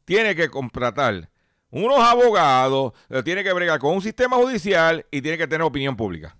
[0.04, 1.30] tiene que contratar
[1.70, 2.92] unos abogados,
[3.24, 6.36] tiene que bregar con un sistema judicial y tiene que tener opinión pública.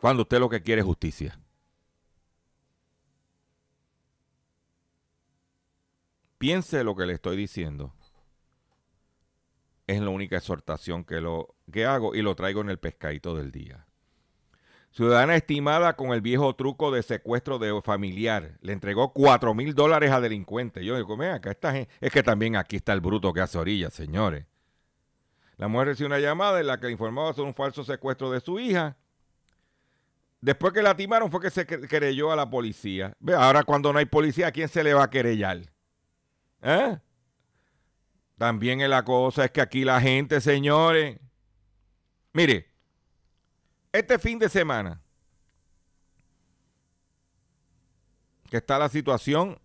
[0.00, 1.38] Cuando usted lo que quiere es justicia.
[6.38, 7.92] Piense lo que le estoy diciendo.
[9.86, 13.52] Es la única exhortación que, lo, que hago y lo traigo en el pescadito del
[13.52, 13.86] día.
[14.90, 18.58] Ciudadana estimada con el viejo truco de secuestro de familiar.
[18.62, 20.84] Le entregó 4 mil dólares a delincuente.
[20.84, 23.92] Yo digo, mira, acá está, es que también aquí está el bruto que hace orillas,
[23.92, 24.46] señores.
[25.56, 28.58] La mujer recibió una llamada en la que informaba sobre un falso secuestro de su
[28.58, 28.96] hija.
[30.40, 33.14] Después que la timaron fue que se querelló a la policía.
[33.18, 35.62] Ve, ahora cuando no hay policía, ¿a quién se le va a querellar?
[36.62, 36.98] ¿Eh?
[38.36, 41.18] También la cosa es que aquí la gente, señores.
[42.32, 42.70] Mire,
[43.92, 45.02] este fin de semana
[48.48, 49.60] que está la situación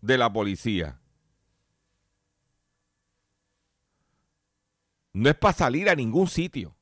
[0.00, 1.00] de la policía.
[5.12, 6.76] No es para salir a ningún sitio.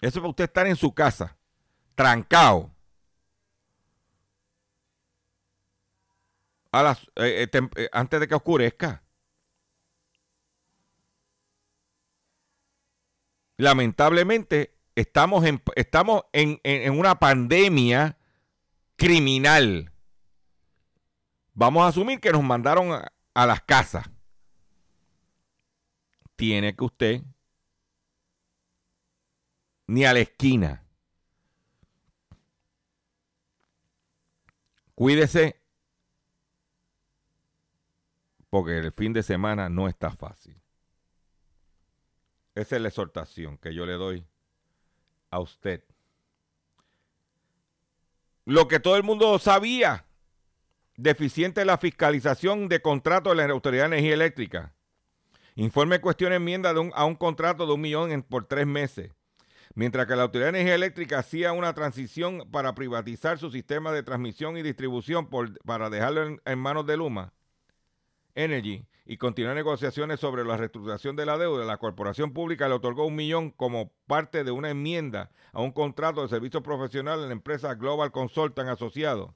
[0.00, 1.36] Eso es para usted estar en su casa,
[1.94, 2.70] trancado,
[6.72, 9.02] a las, eh, eh, eh, antes de que oscurezca.
[13.56, 16.60] Lamentablemente, estamos en, estamos en,
[16.98, 18.18] una pandemia
[18.96, 19.92] criminal.
[21.54, 24.08] Vamos a asumir que nos mandaron a, a las casas.
[26.36, 27.22] Tiene que usted
[29.88, 30.84] ni a la esquina.
[34.94, 35.57] Cuídese
[38.50, 40.60] porque el fin de semana no está fácil.
[42.54, 44.26] Esa es la exhortación que yo le doy
[45.30, 45.84] a usted
[48.48, 50.06] lo que todo el mundo sabía,
[50.96, 54.72] deficiente la fiscalización de contratos de la Autoridad de Energía Eléctrica.
[55.54, 59.12] Informe cuestión enmienda a un contrato de un millón por tres meses.
[59.74, 64.02] Mientras que la Autoridad de Energía Eléctrica hacía una transición para privatizar su sistema de
[64.02, 65.28] transmisión y distribución
[65.66, 67.34] para dejarlo en manos de Luma
[68.38, 73.06] Energy, y continuó negociaciones sobre la reestructuración de la deuda, la corporación pública le otorgó
[73.06, 77.32] un millón como parte de una enmienda a un contrato de servicio profesional en la
[77.32, 79.34] empresa Global Consultant Asociado,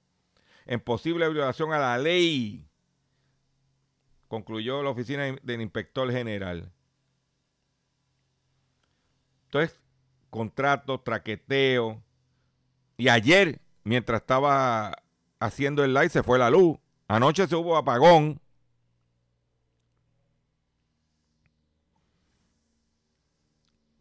[0.67, 2.65] en posible violación a la ley,
[4.29, 6.71] concluyó la oficina del inspector general.
[9.47, 9.81] Entonces,
[10.31, 12.03] contrato, traqueteo.
[12.97, 14.97] Y ayer, mientras estaba
[15.41, 16.79] haciendo el live, se fue la luz.
[17.09, 18.41] Anoche se hubo apagón.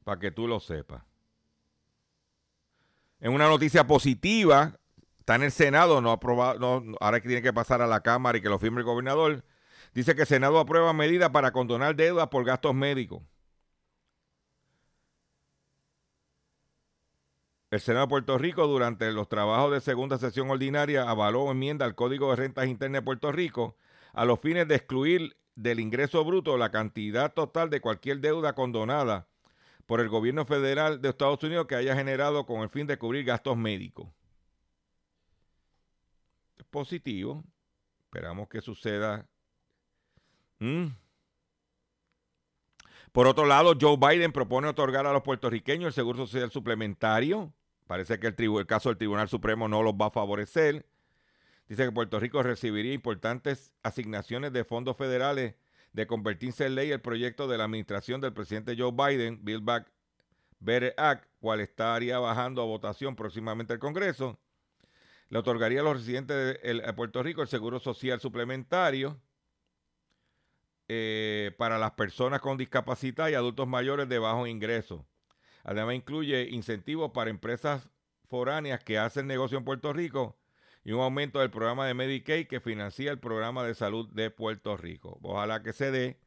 [0.04, 1.04] Para que tú lo sepas.
[3.20, 4.80] En una noticia positiva,
[5.20, 8.38] está en el Senado, no aprobado, no, ahora que tiene que pasar a la Cámara
[8.38, 9.44] y que lo firme el gobernador.
[9.94, 13.22] Dice que el Senado aprueba medidas para condonar deudas por gastos médicos.
[17.70, 21.96] El Senado de Puerto Rico, durante los trabajos de segunda sesión ordinaria, avaló enmienda al
[21.96, 23.78] Código de Rentas Internas de Puerto Rico
[24.14, 29.28] a los fines de excluir del ingreso bruto la cantidad total de cualquier deuda condonada
[29.92, 33.26] por el gobierno federal de Estados Unidos que haya generado con el fin de cubrir
[33.26, 34.08] gastos médicos.
[36.58, 37.44] Es positivo.
[38.06, 39.28] Esperamos que suceda.
[40.60, 40.96] Mm.
[43.12, 47.52] Por otro lado, Joe Biden propone otorgar a los puertorriqueños el seguro social suplementario.
[47.86, 50.86] Parece que el, el caso del Tribunal Supremo no los va a favorecer.
[51.68, 55.56] Dice que Puerto Rico recibiría importantes asignaciones de fondos federales
[55.94, 59.92] de convertirse en ley el proyecto de la administración del presidente Joe Biden, Build Back
[60.60, 64.40] Better Act, cual estaría bajando a votación próximamente al Congreso.
[65.30, 69.20] Le otorgaría a los residentes de, Puerto Rico el seguro social suplementario
[70.88, 75.06] eh, para las personas con discapacidad y adultos mayores de bajo ingreso.
[75.64, 77.90] Además incluye incentivos para empresas
[78.28, 80.41] foráneas que hacen negocio en Puerto Rico
[80.84, 84.78] y un aumento del programa de Medicaid que financia el programa de salud de Puerto
[84.78, 85.20] Rico.
[85.22, 86.20] Ojalá que se dé,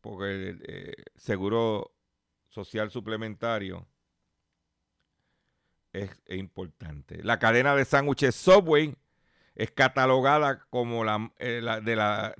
[0.00, 1.92] porque el eh, seguro
[2.48, 3.86] social suplementario
[5.92, 7.22] es, importante.
[7.22, 8.94] La cadena de sándwiches Subway
[9.54, 12.34] es catalogada como la, eh, de la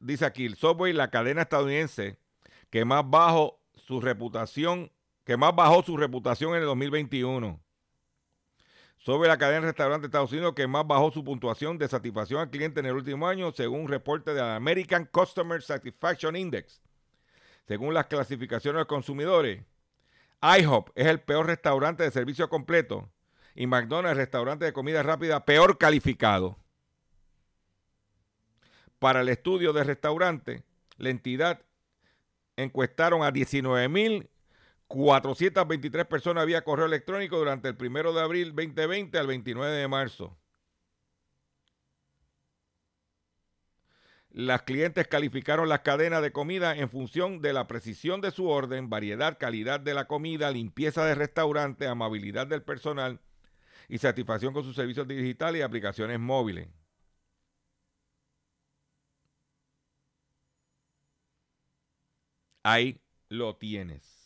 [0.00, 2.16] dice aquí el Subway la cadena estadounidense
[2.70, 4.92] que más bajo su reputación
[5.24, 7.60] que más bajó su reputación en el 2021
[9.00, 12.40] sobre la cadena de restaurantes de Estados Unidos que más bajó su puntuación de satisfacción
[12.40, 16.80] al cliente en el último año, según un reporte de la American Customer Satisfaction Index.
[17.66, 19.64] Según las clasificaciones de consumidores,
[20.42, 23.08] IHOP es el peor restaurante de servicio completo
[23.54, 26.58] y McDonald's, restaurante de comida rápida, peor calificado.
[28.98, 30.62] Para el estudio de restaurante,
[30.98, 31.62] la entidad
[32.56, 34.28] encuestaron a 19 mil
[34.90, 40.36] 423 personas vía correo electrónico durante el 1 de abril 2020 al 29 de marzo.
[44.32, 48.90] Las clientes calificaron las cadenas de comida en función de la precisión de su orden,
[48.90, 53.20] variedad, calidad de la comida, limpieza de restaurante, amabilidad del personal
[53.88, 56.68] y satisfacción con sus servicios digitales y aplicaciones móviles.
[62.64, 64.19] Ahí lo tienes.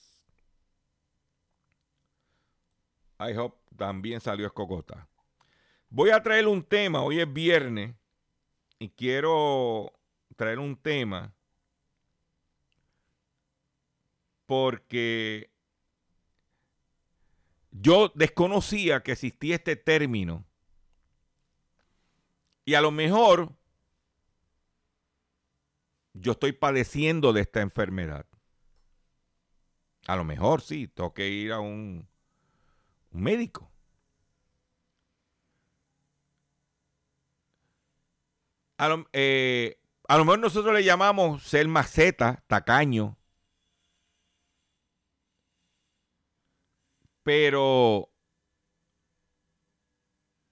[3.19, 5.09] I hope también salió escogota.
[5.89, 7.95] Voy a traer un tema, hoy es viernes,
[8.79, 9.93] y quiero
[10.37, 11.33] traer un tema
[14.47, 15.51] porque
[17.71, 20.45] yo desconocía que existía este término.
[22.65, 23.53] Y a lo mejor
[26.15, 28.27] yo estoy padeciendo de esta enfermedad.
[30.07, 32.09] A lo mejor sí, tengo que ir a un
[33.15, 33.71] un médico.
[38.77, 43.17] A lo, eh, a lo mejor nosotros le llamamos ser maceta, tacaño.
[47.23, 48.11] Pero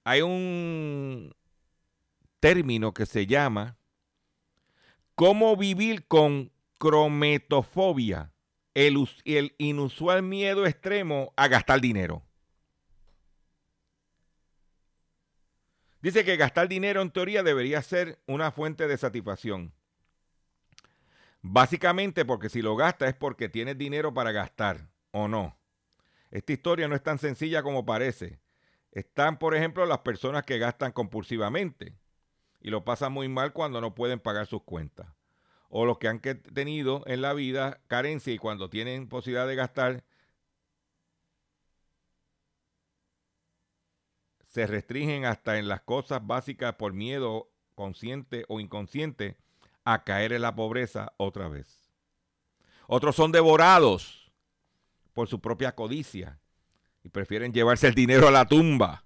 [0.04, 1.34] hay un
[2.40, 3.76] término que se llama
[5.14, 8.32] cómo vivir con crometofobia,
[8.74, 12.24] el, el inusual miedo extremo a gastar dinero.
[16.02, 19.72] Dice que gastar dinero en teoría debería ser una fuente de satisfacción.
[21.40, 25.56] Básicamente porque si lo gastas es porque tienes dinero para gastar o no.
[26.32, 28.40] Esta historia no es tan sencilla como parece.
[28.90, 31.94] Están, por ejemplo, las personas que gastan compulsivamente
[32.60, 35.06] y lo pasan muy mal cuando no pueden pagar sus cuentas.
[35.68, 40.04] O los que han tenido en la vida carencia y cuando tienen posibilidad de gastar,
[44.52, 49.38] se restringen hasta en las cosas básicas por miedo consciente o inconsciente
[49.82, 51.90] a caer en la pobreza otra vez.
[52.86, 54.30] Otros son devorados
[55.14, 56.38] por su propia codicia
[57.02, 59.04] y prefieren llevarse el dinero a la tumba.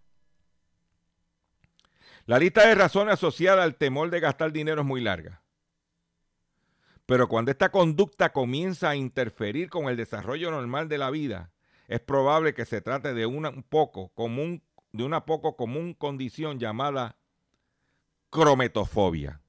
[2.25, 5.43] La lista de razones asociadas al temor de gastar dinero es muy larga.
[7.07, 11.53] Pero cuando esta conducta comienza a interferir con el desarrollo normal de la vida,
[11.87, 14.61] es probable que se trate de un poco común,
[14.97, 17.17] de una poco común condición llamada
[18.31, 19.41] crometofobia.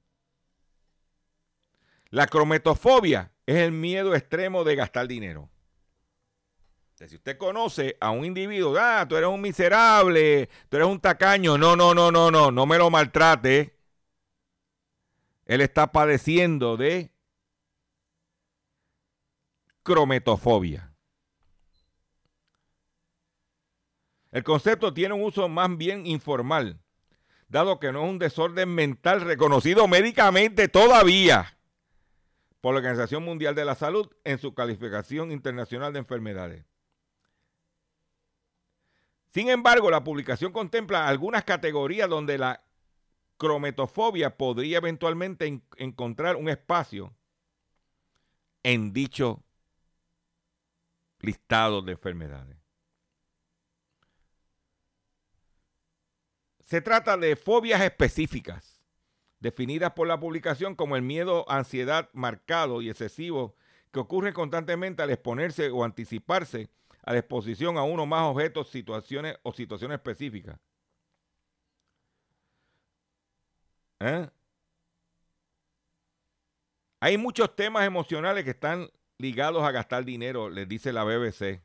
[2.10, 5.50] La crometofobia es el miedo extremo de gastar dinero.
[7.06, 11.56] Si usted conoce a un individuo, ah, tú eres un miserable, tú eres un tacaño,
[11.56, 13.76] no, no, no, no, no, no me lo maltrate.
[15.46, 17.12] Él está padeciendo de
[19.84, 20.87] crometofobia.
[24.38, 26.78] El concepto tiene un uso más bien informal,
[27.48, 31.58] dado que no es un desorden mental reconocido médicamente todavía
[32.60, 36.64] por la Organización Mundial de la Salud en su calificación internacional de enfermedades.
[39.34, 42.62] Sin embargo, la publicación contempla algunas categorías donde la
[43.38, 47.12] crometofobia podría eventualmente encontrar un espacio
[48.62, 49.42] en dicho
[51.22, 52.57] listado de enfermedades.
[56.68, 58.82] Se trata de fobias específicas,
[59.40, 63.56] definidas por la publicación como el miedo, ansiedad marcado y excesivo
[63.90, 66.68] que ocurre constantemente al exponerse o anticiparse
[67.04, 70.60] a la exposición a uno más objetos, situaciones o situaciones específicas.
[74.00, 74.28] ¿Eh?
[77.00, 81.62] Hay muchos temas emocionales que están ligados a gastar dinero, les dice la BBC.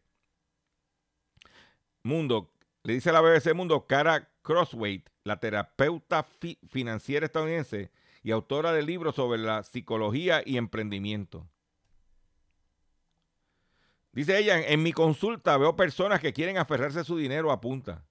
[2.04, 6.26] Mundo, le dice la BBC Mundo, Cara Crossway, la terapeuta
[6.70, 7.92] financiera estadounidense
[8.22, 11.48] y autora del libro sobre la psicología y emprendimiento.
[14.12, 18.06] Dice ella, en mi consulta veo personas que quieren aferrarse su dinero a punta.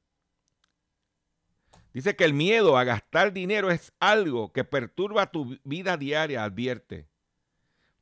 [1.94, 7.06] Dice que el miedo a gastar dinero es algo que perturba tu vida diaria, advierte.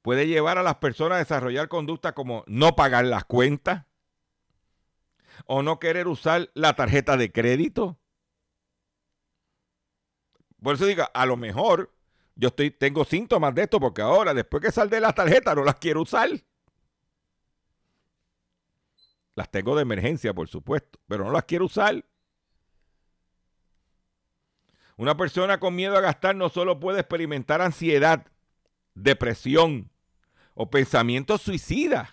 [0.01, 3.85] Puede llevar a las personas a desarrollar conductas como no pagar las cuentas
[5.45, 8.00] o no querer usar la tarjeta de crédito.
[10.63, 11.93] Por eso diga, a lo mejor
[12.35, 15.65] yo estoy, tengo síntomas de esto porque ahora, después que sal de la tarjeta, no
[15.65, 16.29] las quiero usar.
[19.35, 22.05] Las tengo de emergencia, por supuesto, pero no las quiero usar.
[24.97, 28.27] Una persona con miedo a gastar no solo puede experimentar ansiedad,
[28.95, 29.91] depresión
[30.55, 32.11] o pensamientos suicidas,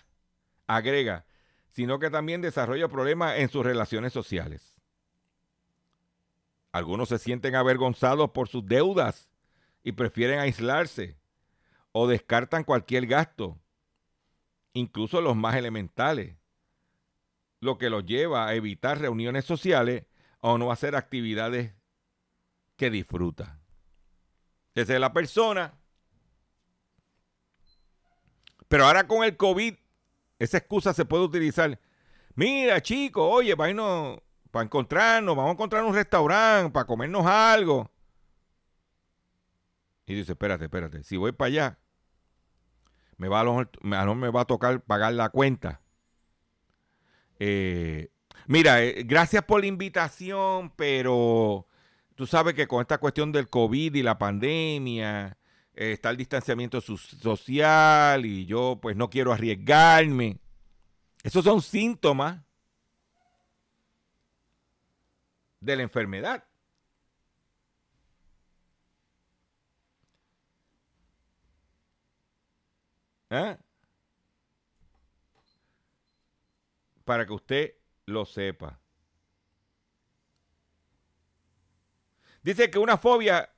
[0.66, 1.26] agrega,
[1.68, 4.77] sino que también desarrolla problemas en sus relaciones sociales.
[6.72, 9.28] Algunos se sienten avergonzados por sus deudas
[9.82, 11.18] y prefieren aislarse
[11.92, 13.58] o descartan cualquier gasto,
[14.72, 16.36] incluso los más elementales,
[17.60, 20.04] lo que los lleva a evitar reuniones sociales
[20.40, 21.74] o no hacer actividades
[22.76, 23.58] que disfruta.
[24.74, 25.74] Esa es la persona.
[28.68, 29.74] Pero ahora con el COVID,
[30.38, 31.80] esa excusa se puede utilizar.
[32.34, 33.70] Mira, chicos, oye, para
[34.50, 37.90] para encontrarnos, vamos a encontrar un restaurante, para comernos algo.
[40.06, 41.78] Y dice, espérate, espérate, si voy para allá,
[43.18, 45.80] me va a, me va a tocar pagar la cuenta.
[47.38, 48.10] Eh,
[48.46, 51.66] mira, eh, gracias por la invitación, pero
[52.14, 55.36] tú sabes que con esta cuestión del COVID y la pandemia,
[55.74, 60.40] eh, está el distanciamiento social y yo pues no quiero arriesgarme.
[61.22, 62.47] Esos son síntomas
[65.60, 66.44] de la enfermedad.
[73.30, 73.56] ¿Eh?
[77.08, 78.78] para que usted lo sepa.
[82.42, 83.48] Dice que una fobia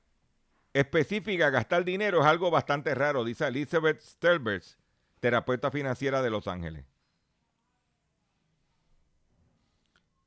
[0.71, 4.77] específica a gastar dinero es algo bastante raro, dice Elizabeth Stelberts,
[5.19, 6.85] terapeuta financiera de Los Ángeles.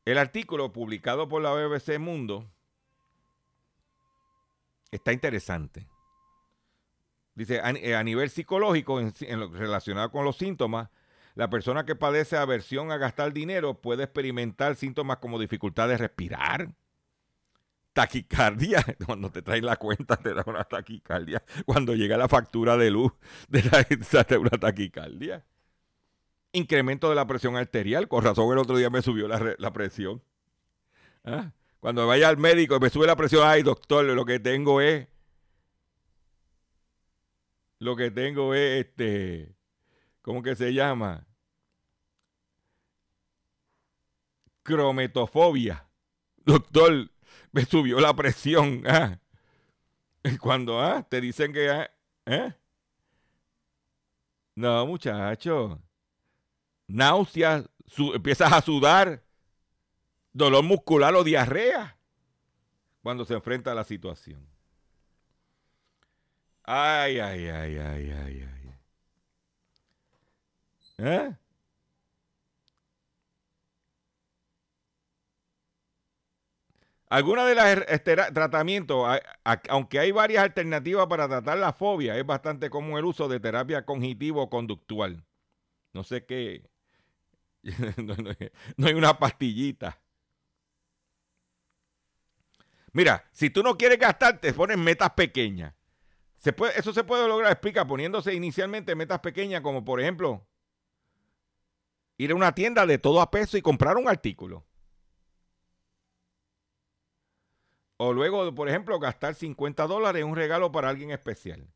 [0.04, 2.50] El artículo publicado por la BBC Mundo
[4.90, 5.88] está interesante.
[7.34, 9.12] Dice, a, nivel psicológico, en,
[9.52, 10.90] relacionado con los síntomas,
[11.36, 16.68] La persona que padece aversión a gastar dinero puede experimentar síntomas como dificultad de respirar,
[17.92, 18.84] taquicardia.
[19.06, 21.42] Cuando te traen la cuenta te da una taquicardia.
[21.66, 23.12] Cuando llega la factura de luz,
[23.50, 25.44] te da una taquicardia.
[26.54, 28.08] Incremento de la presión arterial.
[28.08, 30.22] Con razón el otro día me subió la, presión.
[31.24, 31.50] ¿Ah?
[31.80, 35.08] Cuando vaya al médico y me sube la presión, ay doctor, lo que tengo es...
[37.80, 39.54] Lo que tengo es este
[40.22, 41.26] ¿cómo que se llama?
[44.62, 45.86] Crometofobia.
[46.46, 47.10] Doctor,
[47.52, 48.84] me subió la presión.
[48.86, 49.20] ¿ah?
[50.40, 51.68] Cuando ah, te dicen que...
[51.68, 51.90] Ah,
[52.26, 52.54] ¿eh?
[54.56, 55.82] No, muchacho.
[56.86, 57.68] Náuseas,
[58.14, 59.22] empiezas a sudar,
[60.32, 61.96] dolor muscular o diarrea
[63.02, 64.46] cuando se enfrenta a la situación.
[66.64, 68.64] Ay, ay, ay, ay, ay, ay.
[70.98, 71.36] ¿Eh?
[77.08, 79.06] Algunas de las este, tratamientos,
[79.68, 83.84] aunque hay varias alternativas para tratar la fobia, es bastante común el uso de terapia
[83.84, 85.24] cognitivo-conductual.
[85.92, 86.64] No sé qué.
[88.76, 90.00] no, hay una pastillita.
[92.92, 95.74] Mira, si tú no quieres gastar, te pones metas pequeñas.
[96.38, 100.46] Se puede, eso se puede lograr, explica, poniéndose inicialmente metas pequeñas, como por ejemplo,
[102.18, 104.66] ir a una tienda de todo a peso y comprar un artículo.
[107.96, 111.73] O luego, por ejemplo, gastar 50 dólares en un regalo para alguien especial.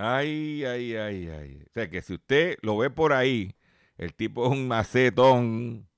[0.00, 1.62] Ay, ay, ay, ay.
[1.66, 3.56] O sea que si usted lo ve por ahí,
[3.96, 5.88] el tipo es un macetón.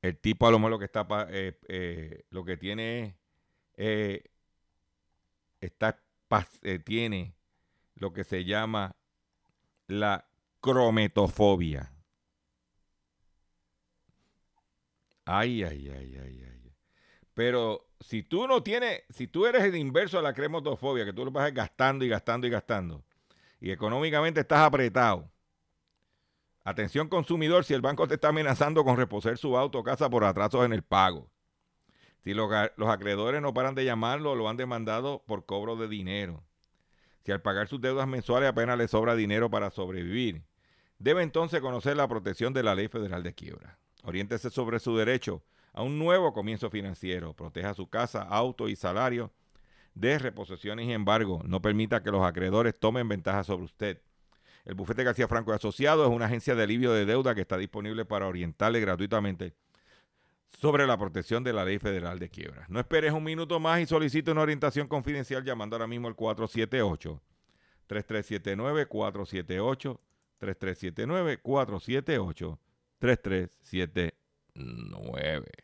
[0.00, 3.16] El tipo a lo mejor lo que está, eh, eh, lo que tiene,
[3.76, 4.22] eh,
[5.60, 6.00] está
[6.62, 7.34] eh, tiene
[7.96, 8.94] lo que se llama
[9.88, 10.28] la
[10.60, 11.92] crometofobia.
[15.24, 16.72] Ay, ay, ay, ay, ay.
[17.34, 21.24] Pero si tú no tienes, si tú eres el inverso de la crometofobia, que tú
[21.24, 23.02] lo vas gastando y gastando y gastando,
[23.60, 25.30] y económicamente estás apretado,
[26.64, 30.24] atención consumidor, si el banco te está amenazando con reposer su auto o casa por
[30.24, 31.30] atrasos en el pago,
[32.20, 36.44] si los, acreedores no paran de llamarlo, lo han demandado por cobro de dinero.
[37.24, 40.42] Si al pagar sus deudas mensuales apenas le sobra dinero para sobrevivir,
[40.98, 43.78] debe entonces conocer la protección de la Ley Federal de Quiebra.
[44.02, 45.42] Oriéntese sobre su derecho
[45.74, 47.34] a un nuevo comienzo financiero.
[47.34, 49.30] Proteja su casa, auto y salario
[49.94, 51.42] de reposiciones y embargo.
[51.44, 54.00] No permita que los acreedores tomen ventaja sobre usted.
[54.64, 57.58] El bufete García Franco y Asociados es una agencia de alivio de deuda que está
[57.58, 59.54] disponible para orientarle gratuitamente
[60.58, 62.64] sobre la protección de la ley federal de quiebra.
[62.68, 67.20] No esperes un minuto más y solicite una orientación confidencial llamando ahora mismo al 478
[67.86, 70.00] 3379 478
[70.38, 72.58] 3379 478
[73.00, 75.63] 3379.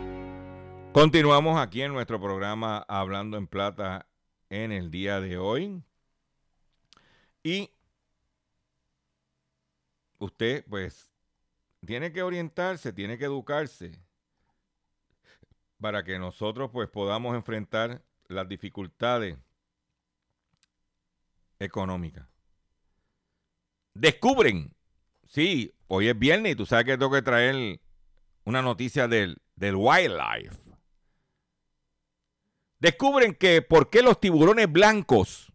[0.93, 4.09] Continuamos aquí en nuestro programa Hablando en Plata
[4.49, 5.81] en el día de hoy.
[7.43, 7.71] Y
[10.19, 11.09] usted pues
[11.85, 13.97] tiene que orientarse, tiene que educarse
[15.79, 19.37] para que nosotros pues podamos enfrentar las dificultades
[21.57, 22.27] económicas.
[23.93, 24.75] Descubren,
[25.25, 27.79] sí, hoy es viernes y tú sabes que tengo que traer
[28.43, 30.70] una noticia del, del wildlife
[32.81, 35.53] descubren que por qué los tiburones blancos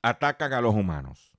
[0.00, 1.32] atacan a los humanos.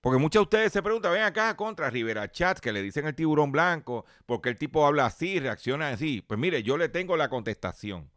[0.00, 3.14] Porque muchos de ustedes se preguntan, ven acá contra Rivera Chat, que le dicen el
[3.14, 6.22] tiburón blanco, porque el tipo habla así, reacciona así.
[6.22, 8.10] Pues mire, yo le tengo la contestación.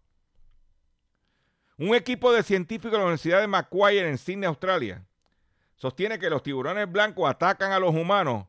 [1.78, 5.06] Un equipo de científicos de la Universidad de Macquarie en Sydney, Australia,
[5.76, 8.46] sostiene que los tiburones blancos atacan a los humanos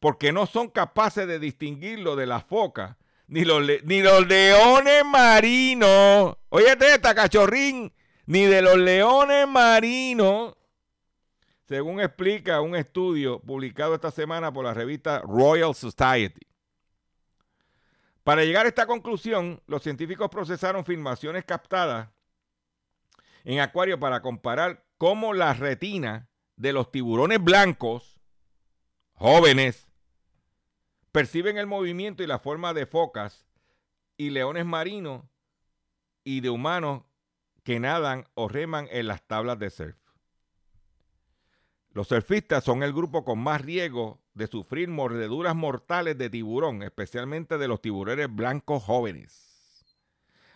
[0.00, 2.96] porque no son capaces de distinguirlo de las focas
[3.28, 6.36] ni los, ni los leones marinos.
[6.48, 7.92] Óyete esta, cachorrín.
[8.26, 10.56] Ni de los leones marinos.
[11.68, 16.46] Según explica un estudio publicado esta semana por la revista Royal Society.
[18.22, 22.08] Para llegar a esta conclusión, los científicos procesaron filmaciones captadas
[23.44, 28.20] en acuario para comparar cómo la retina de los tiburones blancos,
[29.12, 29.85] jóvenes,
[31.16, 33.46] perciben el movimiento y la forma de focas
[34.18, 35.24] y leones marinos
[36.24, 37.04] y de humanos
[37.62, 39.96] que nadan o reman en las tablas de surf.
[41.88, 47.56] Los surfistas son el grupo con más riesgo de sufrir mordeduras mortales de tiburón, especialmente
[47.56, 49.96] de los tiburones blancos jóvenes.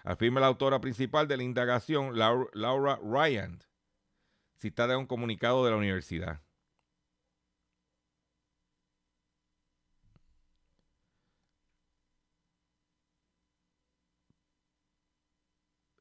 [0.04, 3.64] Afirma la autora principal de la indagación, Laura Ryan,
[4.58, 6.42] citada en un comunicado de la universidad.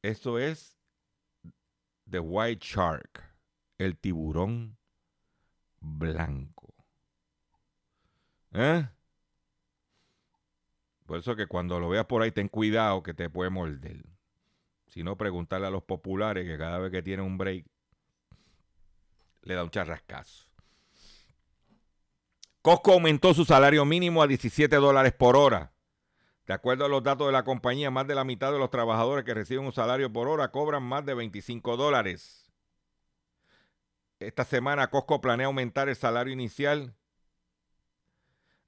[0.02, 0.78] Eso es
[2.08, 3.22] The White Shark,
[3.78, 4.78] el tiburón
[5.80, 6.74] blanco.
[8.52, 8.88] ¿Eh?
[11.06, 14.04] Por eso que cuando lo veas por ahí, ten cuidado que te puede morder.
[14.88, 17.66] Si no, preguntarle a los populares que cada vez que tiene un break,
[19.42, 20.48] le da un charrascazo.
[22.62, 25.72] Costco aumentó su salario mínimo a 17 dólares por hora.
[26.50, 29.24] De acuerdo a los datos de la compañía, más de la mitad de los trabajadores
[29.24, 32.50] que reciben un salario por hora cobran más de 25 dólares.
[34.18, 36.96] Esta semana Costco planea aumentar el salario inicial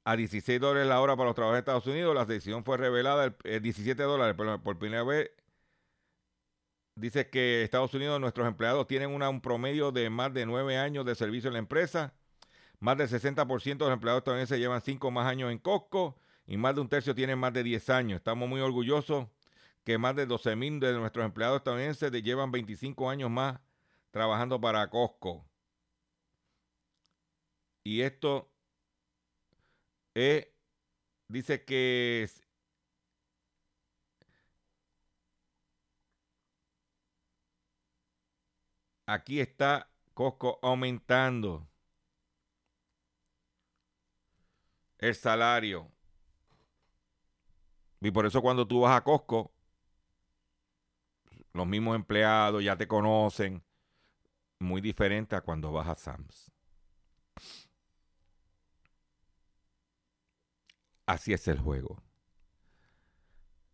[0.05, 2.15] a 16 dólares la hora para los trabajadores de Estados Unidos.
[2.15, 5.33] La decisión fue revelada el, 17 dólares por, por, primera vez.
[6.95, 11.17] Dice que Estados Unidos, nuestros empleados tienen un promedio de más de 9 años de
[11.17, 12.15] servicio en la empresa.
[12.79, 16.17] Más del 60% de los empleados estadounidenses llevan 5 más años en Costco
[16.47, 18.17] y más de un tercio tienen más de 10 años.
[18.19, 19.29] Estamos muy orgullosos
[19.85, 23.61] que más de 12 mil de nuestros empleados estadounidenses llevan 25 años más
[24.11, 25.45] trabajando para Costco.
[27.85, 28.51] Y esto
[31.29, 32.29] dice que
[39.07, 41.69] aquí está Costco aumentando
[44.99, 45.92] el salario.
[48.03, 49.53] Y por eso cuando tú vas a Costco,
[51.53, 53.63] los mismos empleados ya te conocen.
[54.59, 56.51] Muy diferente a cuando vas a Sam's.
[61.07, 62.03] Así es el juego.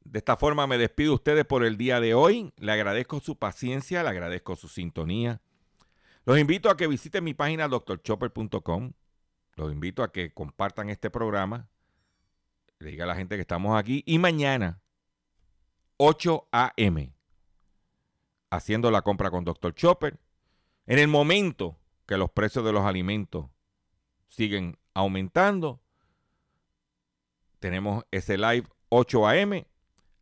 [0.05, 2.53] De esta forma me despido de ustedes por el día de hoy.
[2.57, 5.41] Le agradezco su paciencia, le agradezco su sintonía.
[6.24, 8.93] Los invito a que visiten mi página doctorchopper.com.
[9.55, 11.68] Los invito a que compartan este programa
[12.81, 14.03] le diga a la gente que estamos aquí.
[14.07, 14.81] Y mañana,
[15.97, 17.12] 8 a.m.,
[18.51, 19.74] haciendo la compra con Dr.
[19.74, 20.18] Chopper.
[20.87, 23.47] En el momento que los precios de los alimentos
[24.29, 25.83] siguen aumentando,
[27.59, 29.66] tenemos ese live 8 a.m.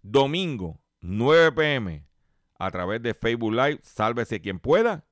[0.03, 2.05] Domingo, 9 p.m.
[2.59, 3.81] a través de Facebook Live.
[3.83, 5.05] Sálvese quien pueda.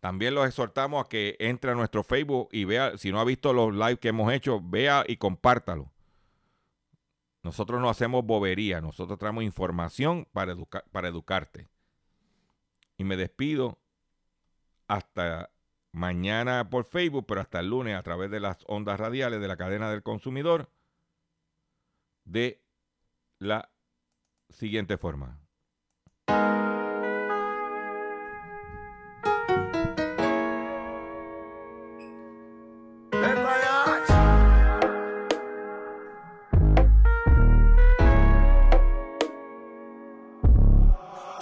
[0.00, 3.52] También los exhortamos a que entre a nuestro Facebook y vea, si no ha visto
[3.52, 5.91] los lives que hemos hecho, vea y compártalo.
[7.42, 10.54] Nosotros no hacemos bobería, nosotros traemos información para,
[10.92, 11.68] para educarte.
[12.96, 13.78] Y me despido
[14.86, 15.50] hasta
[15.90, 19.56] mañana por Facebook, pero hasta el lunes a través de las ondas radiales de la
[19.56, 20.70] cadena del consumidor
[22.24, 22.62] de
[23.38, 23.70] la
[24.48, 25.40] siguiente forma.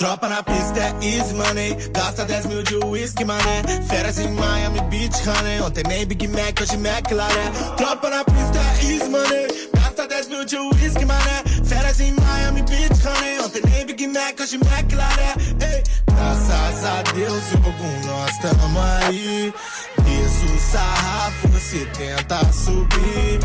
[0.01, 1.77] Tropa na pista é easy money.
[1.93, 3.63] Gasta 10 mil de whisky, mané.
[3.87, 5.61] Férias em Miami Beach, honey.
[5.61, 7.51] Ontem nem Big Mac, hoje McLaren.
[7.77, 9.69] Tropa na pista é easy money.
[9.75, 11.45] Gasta 10 mil de whisky, mané.
[11.67, 13.41] Férias em Miami Beach, honey.
[13.41, 15.37] Ontem nem Big Mac, hoje McLaren.
[15.61, 19.53] Ei, graças a Deus, eu com nós tamo aí.
[19.99, 23.41] Desce o sarrafo, se tenta subir.